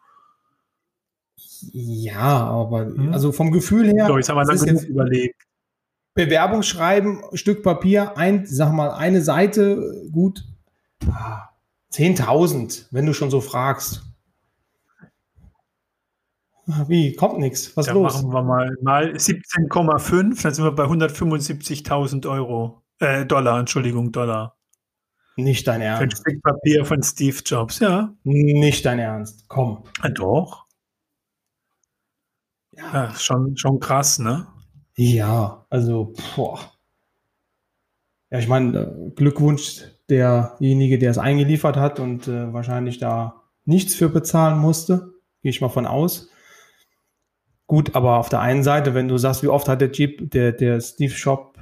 ja, 1.71 2.45
aber 2.47 2.85
hm? 2.85 3.13
also 3.13 3.31
vom 3.31 3.51
Gefühl 3.51 3.87
her. 3.87 4.09
Jetzt 4.15 4.29
haben 4.29 4.37
wir 4.37 4.45
dann 4.45 4.59
genug 4.59 4.83
überlegt. 4.83 5.43
Bewerbung 6.13 6.63
schreiben, 6.63 7.21
Stück 7.33 7.61
Papier, 7.61 8.17
ein, 8.17 8.45
sag 8.47 8.73
mal, 8.73 8.89
eine 8.91 9.21
Seite, 9.21 10.07
gut. 10.11 10.43
10.000, 11.93 12.21
ah, 12.23 12.87
wenn 12.89 13.05
du 13.05 13.13
schon 13.13 13.29
so 13.29 13.39
fragst. 13.39 14.06
Wie? 16.87 17.13
Kommt 17.13 17.39
nichts. 17.39 17.75
Was 17.77 17.87
ist 17.87 17.93
los? 17.93 18.13
Machen 18.21 18.33
wir 18.33 18.43
mal, 18.43 18.77
mal 18.81 19.11
17,5, 19.11 20.43
dann 20.43 20.53
sind 20.53 20.65
wir 20.65 20.71
bei 20.71 20.83
175.000 20.83 22.29
Euro. 22.29 22.83
Äh, 22.99 23.25
Dollar, 23.25 23.59
Entschuldigung, 23.59 24.11
Dollar. 24.11 24.57
Nicht 25.37 25.67
dein 25.67 25.81
Ernst. 25.81 25.99
Für 25.99 26.03
ein 26.03 26.11
Stück 26.11 26.43
Papier 26.43 26.83
von 26.83 27.03
Steve 27.03 27.37
Jobs, 27.45 27.79
ja. 27.79 28.13
Nicht 28.23 28.85
dein 28.85 28.99
Ernst. 28.99 29.47
Komm. 29.47 29.83
Ja, 30.03 30.09
doch. 30.09 30.65
Ja. 32.71 32.93
ja, 32.93 33.15
schon, 33.15 33.55
schon 33.55 33.79
krass, 33.79 34.19
ne? 34.19 34.47
Ja, 34.95 35.65
also, 35.69 36.13
boah. 36.35 36.59
Ja, 38.29 38.39
ich 38.39 38.47
meine, 38.47 38.79
äh, 38.79 39.09
Glückwunsch 39.11 39.83
derjenige, 40.09 40.99
der 40.99 41.11
es 41.11 41.17
eingeliefert 41.17 41.77
hat 41.77 41.99
und 41.99 42.27
äh, 42.27 42.51
wahrscheinlich 42.51 42.97
da 42.97 43.43
nichts 43.63 43.95
für 43.95 44.09
bezahlen 44.09 44.59
musste. 44.59 45.13
Gehe 45.41 45.51
ich 45.51 45.61
mal 45.61 45.69
von 45.69 45.85
aus. 45.85 46.29
Gut, 47.67 47.95
aber 47.95 48.17
auf 48.17 48.29
der 48.29 48.39
einen 48.39 48.63
Seite, 48.63 48.93
wenn 48.93 49.09
du 49.09 49.17
sagst, 49.17 49.43
wie 49.43 49.49
oft 49.49 49.67
hat 49.67 49.81
der, 49.81 49.91
Jeep, 49.91 50.31
der, 50.31 50.53
der 50.53 50.79
Steve 50.79 51.13
Shop, 51.13 51.57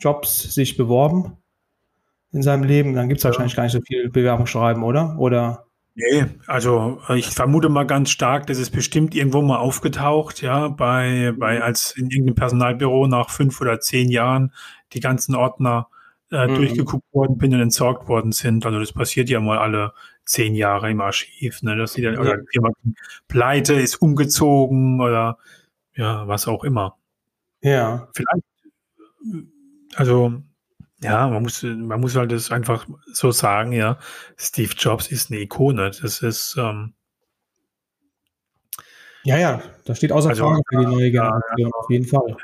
Jobs 0.00 0.54
sich 0.54 0.76
beworben 0.76 1.36
in 2.32 2.42
seinem 2.42 2.62
Leben, 2.62 2.94
dann 2.94 3.08
gibt 3.08 3.18
es 3.18 3.24
wahrscheinlich 3.24 3.56
gar 3.56 3.64
nicht 3.64 3.72
so 3.72 3.80
viel 3.80 4.08
Bewerbungsschreiben, 4.08 4.84
oder? 4.84 5.16
Oder? 5.18 5.66
Nee, 5.96 6.26
also 6.46 7.00
ich 7.14 7.26
vermute 7.26 7.68
mal 7.68 7.84
ganz 7.84 8.10
stark, 8.10 8.46
dass 8.46 8.58
es 8.58 8.70
bestimmt 8.70 9.14
irgendwo 9.14 9.42
mal 9.42 9.58
aufgetaucht, 9.58 10.40
ja, 10.40 10.68
bei, 10.68 11.34
bei 11.36 11.60
als 11.60 11.96
in 11.96 12.10
irgendeinem 12.10 12.36
Personalbüro 12.36 13.08
nach 13.08 13.28
fünf 13.28 13.60
oder 13.60 13.80
zehn 13.80 14.08
Jahren 14.08 14.52
die 14.92 15.00
ganzen 15.00 15.34
Ordner 15.34 15.88
äh, 16.30 16.46
mhm. 16.46 16.54
durchgeguckt 16.54 17.12
worden 17.12 17.38
bin 17.38 17.54
und 17.54 17.60
entsorgt 17.60 18.08
worden 18.08 18.32
sind. 18.32 18.64
Also 18.66 18.78
das 18.78 18.92
passiert 18.92 19.28
ja 19.28 19.40
mal 19.40 19.58
alle 19.58 19.92
zehn 20.24 20.54
Jahre 20.54 20.90
im 20.90 21.00
Archiv, 21.00 21.62
ne? 21.62 21.76
Dass 21.76 21.94
die 21.94 22.02
dann, 22.02 22.18
oder 22.18 22.38
jemand 22.52 22.76
pleite 23.28 23.74
ist 23.74 23.96
umgezogen 23.96 25.00
oder 25.00 25.38
ja, 25.94 26.26
was 26.28 26.46
auch 26.46 26.64
immer. 26.64 26.96
Ja. 27.62 28.08
Vielleicht, 28.14 28.44
also 29.96 30.42
ja, 31.02 31.28
man 31.28 31.42
muss, 31.42 31.62
man 31.62 32.00
muss 32.00 32.14
halt 32.14 32.30
das 32.30 32.50
einfach 32.50 32.86
so 33.12 33.30
sagen, 33.30 33.72
ja. 33.72 33.98
Steve 34.36 34.72
Jobs 34.76 35.10
ist 35.10 35.30
eine 35.30 35.40
Ikone. 35.40 35.90
Das 36.00 36.20
ist, 36.20 36.56
ähm, 36.58 36.94
ja, 39.24 39.36
ja, 39.36 39.62
da 39.84 39.94
steht 39.94 40.12
außer 40.12 40.30
also, 40.30 40.44
Frage 40.44 40.62
für 40.68 40.78
die 40.78 40.86
neue 40.86 41.10
Generation, 41.10 41.58
ja, 41.58 41.68
auf 41.68 41.90
jeden 41.90 42.06
Fall. 42.06 42.36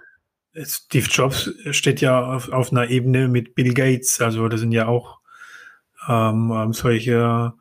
Steve 0.64 1.06
Jobs 1.10 1.50
steht 1.70 2.00
ja 2.00 2.24
auf, 2.24 2.48
auf 2.50 2.72
einer 2.72 2.88
Ebene 2.88 3.28
mit 3.28 3.54
Bill 3.54 3.74
Gates, 3.74 4.20
also 4.20 4.48
das 4.48 4.60
sind 4.60 4.72
ja 4.72 4.86
auch 4.86 5.20
ähm, 6.08 6.52
ähm 6.54 6.72
solche 6.72 7.52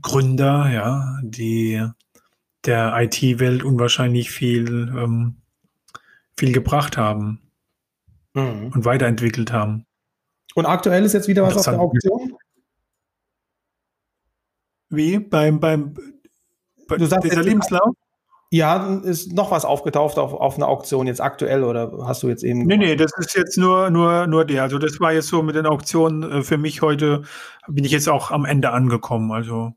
Gründer, 0.00 0.70
ja, 0.70 1.18
die 1.22 1.86
der 2.64 2.94
IT-Welt 2.96 3.62
unwahrscheinlich 3.62 4.30
viel, 4.30 4.88
ähm, 4.96 5.36
viel 6.36 6.52
gebracht 6.52 6.96
haben 6.96 7.40
mhm. 8.32 8.72
und 8.74 8.84
weiterentwickelt 8.84 9.52
haben. 9.52 9.86
Und 10.54 10.66
aktuell 10.66 11.04
ist 11.04 11.12
jetzt 11.12 11.28
wieder 11.28 11.42
was 11.42 11.56
auf 11.56 11.64
der 11.64 11.80
Auktion? 11.80 12.36
Wie? 14.88 15.18
Beim, 15.18 15.60
beim 15.60 15.94
bei 16.86 16.96
du 16.96 17.06
sagst 17.06 17.24
dieser 17.24 17.42
Lebenslauf? 17.42 17.94
Ja, 18.54 19.00
ist 19.02 19.32
noch 19.32 19.50
was 19.50 19.64
aufgetaucht 19.64 20.16
auf, 20.16 20.32
auf 20.32 20.56
einer 20.56 20.68
Auktion 20.68 21.08
jetzt 21.08 21.20
aktuell 21.20 21.64
oder 21.64 21.90
hast 22.06 22.22
du 22.22 22.28
jetzt 22.28 22.44
eben. 22.44 22.60
Nee, 22.60 22.76
nee, 22.76 22.94
das 22.94 23.10
ist 23.18 23.34
jetzt 23.34 23.58
nur, 23.58 23.90
nur, 23.90 24.28
nur 24.28 24.44
der. 24.44 24.62
Also 24.62 24.78
das 24.78 25.00
war 25.00 25.12
jetzt 25.12 25.26
so 25.26 25.42
mit 25.42 25.56
den 25.56 25.66
Auktionen 25.66 26.22
äh, 26.22 26.42
für 26.44 26.56
mich 26.56 26.80
heute, 26.80 27.22
bin 27.66 27.84
ich 27.84 27.90
jetzt 27.90 28.08
auch 28.08 28.30
am 28.30 28.44
Ende 28.44 28.70
angekommen. 28.70 29.32
Also 29.32 29.72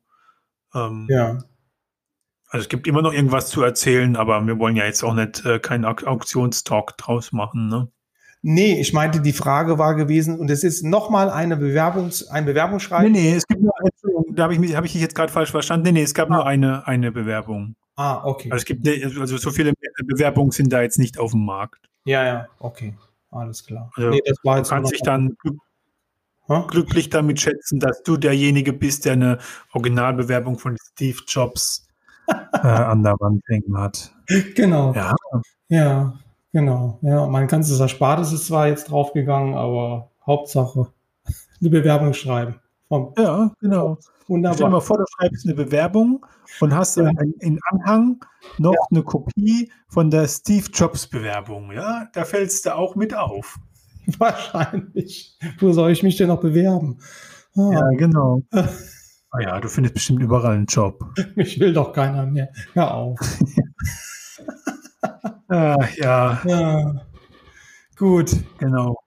ähm, 0.75 1.07
ja. 1.09 1.39
Also 2.49 2.65
es 2.65 2.69
gibt 2.69 2.85
immer 2.85 3.01
noch 3.01 3.13
irgendwas 3.13 3.49
zu 3.49 3.63
erzählen, 3.63 4.15
aber 4.15 4.45
wir 4.45 4.59
wollen 4.59 4.75
ja 4.75 4.85
jetzt 4.85 5.03
auch 5.03 5.15
nicht 5.15 5.43
äh, 5.43 5.57
keinen 5.57 5.83
Auktionstalk 5.83 6.97
draus 6.97 7.31
machen, 7.31 7.69
ne? 7.69 7.87
Nee, 8.43 8.79
ich 8.79 8.93
meinte, 8.93 9.21
die 9.21 9.33
Frage 9.33 9.79
war 9.79 9.95
gewesen, 9.95 10.39
und 10.39 10.51
es 10.51 10.63
ist 10.63 10.83
nochmal 10.83 11.31
eine 11.31 11.55
Bewerbungs-, 11.55 12.29
ein 12.29 12.45
Bewerbungsschreiben. 12.45 13.11
Nee, 13.11 13.31
nee, 13.31 13.35
es 13.35 13.47
gibt 13.47 13.63
nur 13.63 13.73
eine, 13.79 13.89
da 14.35 14.43
habe 14.43 14.53
ich 14.53 14.59
mich, 14.59 14.75
habe 14.75 14.85
ich 14.85 14.91
dich 14.91 15.01
jetzt 15.01 15.15
gerade 15.15 15.33
falsch 15.33 15.49
verstanden. 15.49 15.87
Nee, 15.87 15.93
nee, 15.93 16.03
es 16.03 16.13
gab 16.13 16.29
ah. 16.29 16.35
nur 16.35 16.45
eine, 16.45 16.87
eine 16.87 17.11
Bewerbung. 17.11 17.75
Ah, 17.97 18.23
okay. 18.23 18.51
Also 18.51 18.61
es 18.61 18.65
gibt, 18.65 18.87
also 19.19 19.37
so 19.37 19.49
viele 19.49 19.73
Bewerbungen 20.05 20.51
sind 20.51 20.71
da 20.71 20.81
jetzt 20.81 20.99
nicht 20.99 21.17
auf 21.17 21.31
dem 21.31 21.45
Markt. 21.45 21.89
Ja, 22.05 22.23
ja, 22.23 22.47
okay. 22.59 22.95
Alles 23.31 23.65
klar. 23.65 23.91
Also, 23.95 24.09
nee, 24.09 24.21
das 24.25 24.37
war 24.43 24.57
jetzt 24.57 24.71
du 24.71 24.75
kannst 24.75 24.93
dich 24.93 25.01
dann 25.01 25.35
glücklich 26.67 27.09
damit 27.09 27.41
schätzen, 27.41 27.79
dass 27.79 28.03
du 28.03 28.17
derjenige 28.17 28.71
bist, 28.71 29.05
der 29.05 29.13
eine 29.13 29.39
Originalbewerbung 29.73 30.59
von 30.59 30.77
Steve 30.77 31.17
Jobs 31.27 31.87
äh, 32.27 32.57
an 32.67 33.03
der 33.03 33.15
Wand 33.19 33.43
hängen 33.47 33.77
hat. 33.77 34.13
Genau. 34.55 34.93
Ja. 34.93 35.15
Ja, 35.69 36.19
genau. 36.53 36.99
Ja, 37.01 37.25
mein 37.27 37.47
ganzes 37.47 37.79
Erspartes 37.79 38.31
ist 38.31 38.45
zwar 38.45 38.67
jetzt 38.67 38.91
draufgegangen, 38.91 39.55
aber 39.55 40.11
Hauptsache 40.25 40.87
eine 41.59 41.69
Bewerbung 41.69 42.13
schreiben. 42.13 42.59
Vom 42.87 43.13
ja, 43.17 43.51
genau. 43.59 43.97
Wunderbar. 44.27 44.55
Stell 44.55 44.67
dir 44.67 44.71
mal 44.71 44.81
vor, 44.81 44.97
du 44.97 45.05
schreibst 45.15 45.45
eine 45.45 45.55
Bewerbung 45.55 46.25
und 46.59 46.75
hast 46.75 46.97
ja. 46.97 47.09
in 47.39 47.59
Anhang 47.69 48.19
noch 48.57 48.73
ja. 48.73 48.79
eine 48.91 49.03
Kopie 49.03 49.71
von 49.87 50.11
der 50.11 50.27
Steve 50.27 50.67
Jobs 50.73 51.07
Bewerbung. 51.07 51.71
Ja, 51.71 52.09
da 52.13 52.25
fällst 52.25 52.65
du 52.65 52.75
auch 52.75 52.95
mit 52.95 53.13
auf. 53.13 53.57
Wahrscheinlich. 54.17 55.37
Wo 55.59 55.71
soll 55.71 55.91
ich 55.91 56.03
mich 56.03 56.17
denn 56.17 56.27
noch 56.27 56.41
bewerben? 56.41 56.97
Ah. 57.55 57.71
Ja, 57.71 57.89
genau. 57.91 58.41
Ah 59.31 59.41
ja, 59.41 59.59
du 59.59 59.67
findest 59.67 59.95
bestimmt 59.95 60.21
überall 60.21 60.55
einen 60.55 60.65
Job. 60.65 61.03
Mich 61.35 61.59
will 61.59 61.73
doch 61.73 61.91
keiner 61.91 62.25
mehr. 62.25 62.49
Hör 62.73 62.93
auf. 62.93 63.19
ah, 65.49 65.85
ja. 65.97 66.41
ja. 66.45 67.01
Gut. 67.97 68.31
Genau. 68.57 68.97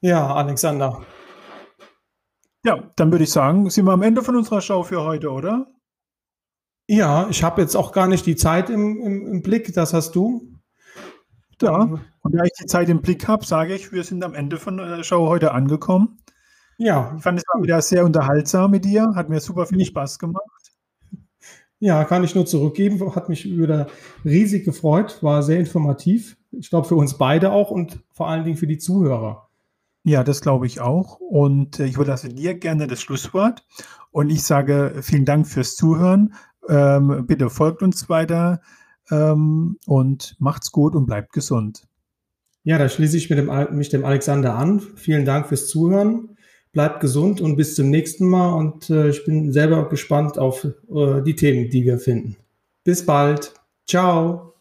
Ja, 0.00 0.34
Alexander. 0.34 1.02
Ja, 2.64 2.90
dann 2.96 3.12
würde 3.12 3.24
ich 3.24 3.30
sagen, 3.30 3.70
sind 3.70 3.84
wir 3.84 3.92
am 3.92 4.02
Ende 4.02 4.22
von 4.22 4.36
unserer 4.36 4.60
Show 4.60 4.82
für 4.82 5.02
heute, 5.02 5.30
oder? 5.30 5.66
Ja, 6.88 7.28
ich 7.28 7.42
habe 7.42 7.60
jetzt 7.60 7.76
auch 7.76 7.92
gar 7.92 8.08
nicht 8.08 8.26
die 8.26 8.36
Zeit 8.36 8.70
im, 8.70 9.00
im, 9.00 9.26
im 9.26 9.42
Blick, 9.42 9.72
das 9.74 9.92
hast 9.92 10.14
du. 10.14 10.54
Ja, 11.60 12.00
und 12.20 12.32
da 12.32 12.44
ich 12.44 12.52
die 12.60 12.66
Zeit 12.66 12.88
im 12.88 13.02
Blick 13.02 13.26
habe, 13.28 13.44
sage 13.44 13.74
ich, 13.74 13.92
wir 13.92 14.04
sind 14.04 14.24
am 14.24 14.34
Ende 14.34 14.58
von 14.58 14.76
der 14.76 15.02
Show 15.02 15.28
heute 15.28 15.52
angekommen. 15.52 16.18
Ja. 16.78 17.14
Ich 17.16 17.22
fand 17.22 17.38
es 17.38 17.44
war 17.52 17.62
wieder 17.62 17.82
sehr 17.82 18.04
unterhaltsam 18.04 18.70
mit 18.70 18.84
dir, 18.84 19.12
hat 19.14 19.28
mir 19.28 19.40
super 19.40 19.66
viel 19.66 19.84
Spaß 19.84 20.18
gemacht. 20.18 20.44
Ja, 21.80 22.04
kann 22.04 22.24
ich 22.24 22.34
nur 22.34 22.46
zurückgeben, 22.46 23.14
hat 23.14 23.28
mich 23.28 23.44
wieder 23.44 23.88
riesig 24.24 24.64
gefreut, 24.64 25.22
war 25.22 25.42
sehr 25.42 25.60
informativ. 25.60 26.36
Ich 26.52 26.70
glaube 26.70 26.88
für 26.88 26.96
uns 26.96 27.18
beide 27.18 27.52
auch 27.52 27.70
und 27.70 28.00
vor 28.12 28.28
allen 28.28 28.44
Dingen 28.44 28.56
für 28.56 28.66
die 28.66 28.78
Zuhörer. 28.78 29.47
Ja, 30.08 30.24
das 30.24 30.40
glaube 30.40 30.66
ich 30.66 30.80
auch. 30.80 31.20
Und 31.20 31.80
äh, 31.80 31.84
ich 31.84 31.96
überlasse 31.96 32.30
dir 32.30 32.54
gerne 32.54 32.86
das 32.86 33.02
Schlusswort. 33.02 33.66
Und 34.10 34.30
ich 34.30 34.42
sage 34.42 34.94
vielen 35.02 35.26
Dank 35.26 35.46
fürs 35.46 35.76
Zuhören. 35.76 36.32
Ähm, 36.66 37.26
bitte 37.26 37.50
folgt 37.50 37.82
uns 37.82 38.08
weiter 38.08 38.62
ähm, 39.10 39.76
und 39.84 40.34
macht's 40.38 40.72
gut 40.72 40.94
und 40.94 41.04
bleibt 41.04 41.34
gesund. 41.34 41.86
Ja, 42.64 42.78
da 42.78 42.88
schließe 42.88 43.18
ich 43.18 43.28
dem, 43.28 43.50
mich 43.76 43.90
dem 43.90 44.06
Alexander 44.06 44.54
an. 44.54 44.80
Vielen 44.80 45.26
Dank 45.26 45.46
fürs 45.46 45.68
Zuhören. 45.68 46.38
Bleibt 46.72 47.00
gesund 47.00 47.42
und 47.42 47.56
bis 47.56 47.74
zum 47.74 47.90
nächsten 47.90 48.26
Mal. 48.26 48.54
Und 48.54 48.88
äh, 48.88 49.10
ich 49.10 49.26
bin 49.26 49.52
selber 49.52 49.90
gespannt 49.90 50.38
auf 50.38 50.64
äh, 50.64 51.20
die 51.20 51.36
Themen, 51.36 51.68
die 51.68 51.84
wir 51.84 51.98
finden. 51.98 52.38
Bis 52.82 53.04
bald. 53.04 53.52
Ciao. 53.86 54.54